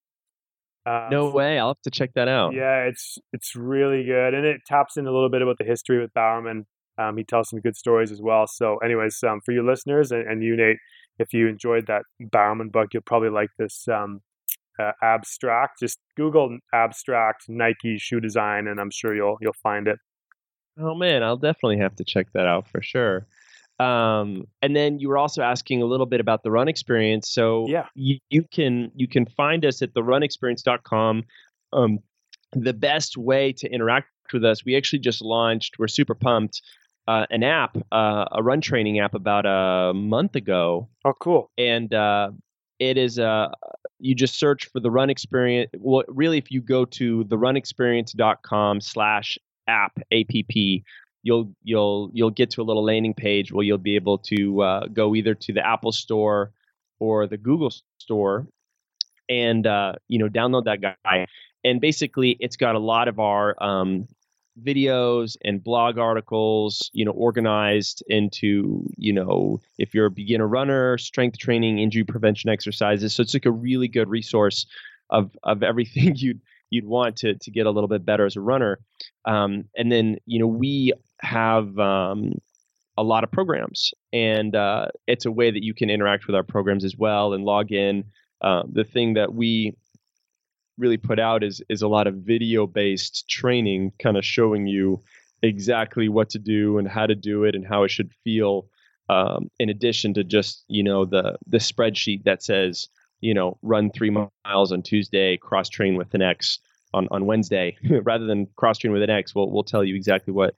[0.86, 1.60] Uh, No way.
[1.60, 2.54] I'll have to check that out.
[2.56, 6.00] Yeah, it's it's really good, and it taps in a little bit about the history
[6.00, 6.66] with Bowerman.
[6.98, 8.48] Um, he tells some good stories as well.
[8.48, 10.78] So, anyways, um, for you listeners and, and you, Nate,
[11.20, 14.22] if you enjoyed that Bowerman book, you'll probably like this um,
[14.82, 15.80] uh, abstract.
[15.80, 19.98] Just Google abstract Nike shoe design, and I'm sure you'll you'll find it.
[20.80, 23.28] Oh man, I'll definitely have to check that out for sure.
[23.80, 27.32] Um, and then you were also asking a little bit about the run experience.
[27.32, 27.88] So Yeah.
[27.96, 31.24] you, you can you can find us at therunexperience.com.
[31.74, 32.00] Um,
[32.54, 35.80] the best way to interact with us, we actually just launched.
[35.80, 36.62] We're super pumped.
[37.08, 41.50] Uh, an app, uh, a run training app, about a month ago, Oh, cool.
[41.58, 42.30] and uh,
[42.82, 43.50] it is uh,
[44.00, 49.38] you just search for the run experience well really if you go to therunexperience.com slash
[49.68, 50.84] app app
[51.24, 54.88] you'll you'll you'll get to a little landing page where you'll be able to uh,
[54.88, 56.52] go either to the apple store
[57.00, 58.48] or the google store
[59.30, 61.28] and uh, you know download that guy
[61.64, 64.08] and basically it's got a lot of our um,
[64.66, 70.98] videos and blog articles you know organized into you know if you're a beginner runner
[70.98, 73.16] strength training injury prevention exercises.
[73.16, 74.66] So it's like a really good resource
[75.10, 78.42] of of everything you'd you'd want to to get a little bit better as a
[78.42, 78.80] runner.
[79.26, 82.34] Um, and then you know we have um,
[82.98, 86.44] a lot of programs and uh, it's a way that you can interact with our
[86.44, 88.06] programs as well and log in.
[88.42, 89.76] Uh, the thing that we
[90.82, 95.00] really put out is is a lot of video based training kind of showing you
[95.44, 98.68] exactly what to do and how to do it and how it should feel
[99.10, 102.88] um, in addition to just you know the the spreadsheet that says
[103.22, 106.60] you know run three miles on tuesday cross train with an x
[106.94, 107.78] on, on wednesday.
[108.04, 110.56] Rather than cross train with an x we'll, we'll tell you exactly what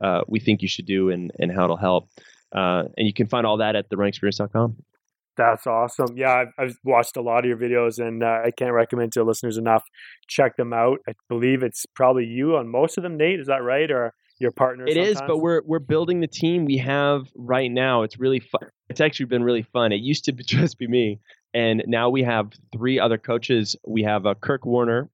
[0.00, 2.10] uh, we think you should do and, and how it'll help.
[2.52, 4.76] Uh, and you can find all that at therunexperience.com
[5.36, 6.16] That's awesome.
[6.16, 9.24] Yeah, I've, I've watched a lot of your videos, and uh, I can't recommend to
[9.24, 9.84] listeners enough.
[10.28, 11.00] Check them out.
[11.08, 13.40] I believe it's probably you on most of them, Nate.
[13.40, 14.86] Is that right, or your partner?
[14.86, 15.28] It is, sometimes?
[15.28, 18.02] but we're we're building the team we have right now.
[18.02, 18.68] It's really fun.
[18.88, 19.92] It's actually been really fun.
[19.92, 21.20] It used to be just be me,
[21.52, 23.76] and now we have three other coaches.
[23.86, 25.10] We have uh, Kirk Warner,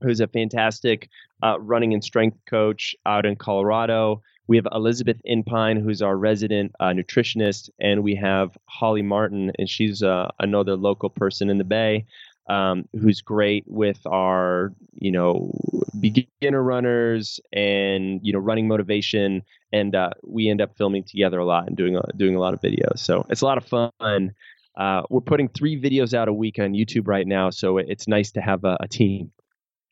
[0.00, 1.10] who's a fantastic
[1.42, 4.22] uh, running and strength coach out in Colorado.
[4.52, 9.66] We have Elizabeth Inpine, who's our resident uh, nutritionist, and we have Holly Martin, and
[9.66, 12.04] she's uh, another local person in the Bay,
[12.50, 15.50] um, who's great with our, you know,
[15.98, 19.42] beginner runners and you know running motivation.
[19.72, 22.52] And uh, we end up filming together a lot and doing a, doing a lot
[22.52, 22.98] of videos.
[22.98, 24.34] So it's a lot of fun.
[24.76, 28.30] Uh, we're putting three videos out a week on YouTube right now, so it's nice
[28.32, 29.32] to have a, a team.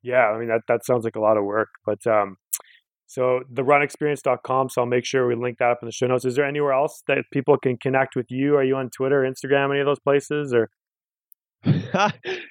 [0.03, 2.37] Yeah, I mean that that sounds like a lot of work, but um,
[3.11, 4.69] so the runexperience.com.
[4.69, 6.25] So I'll make sure we link that up in the show notes.
[6.25, 8.55] Is there anywhere else that people can connect with you?
[8.55, 10.71] Are you on Twitter, Instagram, any of those places, or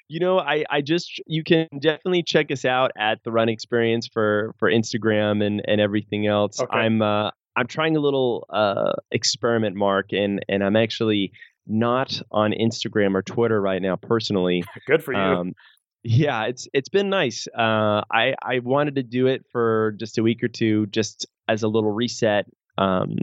[0.10, 4.10] you know, I, I just you can definitely check us out at the Run Experience
[4.12, 6.60] for for Instagram and and everything else.
[6.60, 6.78] Okay.
[6.78, 11.32] I'm uh I'm trying a little uh experiment, Mark, and and I'm actually
[11.68, 14.66] not on Instagram or Twitter right now personally.
[14.88, 15.20] good for you?
[15.20, 15.54] Um,
[16.04, 17.48] yeah, it's it's been nice.
[17.48, 21.64] Uh, I I wanted to do it for just a week or two, just as
[21.64, 22.46] a little reset,
[22.78, 23.18] um,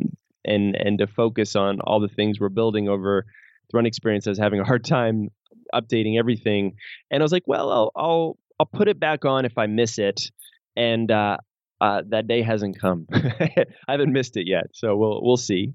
[0.45, 3.25] and and to focus on all the things we're building over
[3.71, 4.27] the run experience.
[4.27, 5.31] I was having a hard time
[5.75, 6.77] updating everything,
[7.11, 9.99] and I was like, well, I'll I'll, I'll put it back on if I miss
[9.99, 10.31] it,
[10.77, 11.39] and uh,
[11.81, 13.07] uh, that day hasn't come.
[13.13, 15.73] I haven't missed it yet, so we'll we'll see.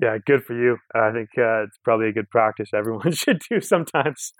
[0.00, 0.76] yeah, good for you.
[0.92, 4.32] I think uh, it's probably a good practice everyone should do sometimes.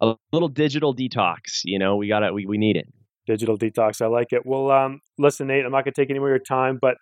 [0.00, 2.86] A little digital detox, you know, we got to we, we need it.
[3.26, 4.00] digital detox.
[4.00, 4.44] I like it.
[4.44, 6.96] Well, um, listen, Nate, I'm not going to take any more of your time, but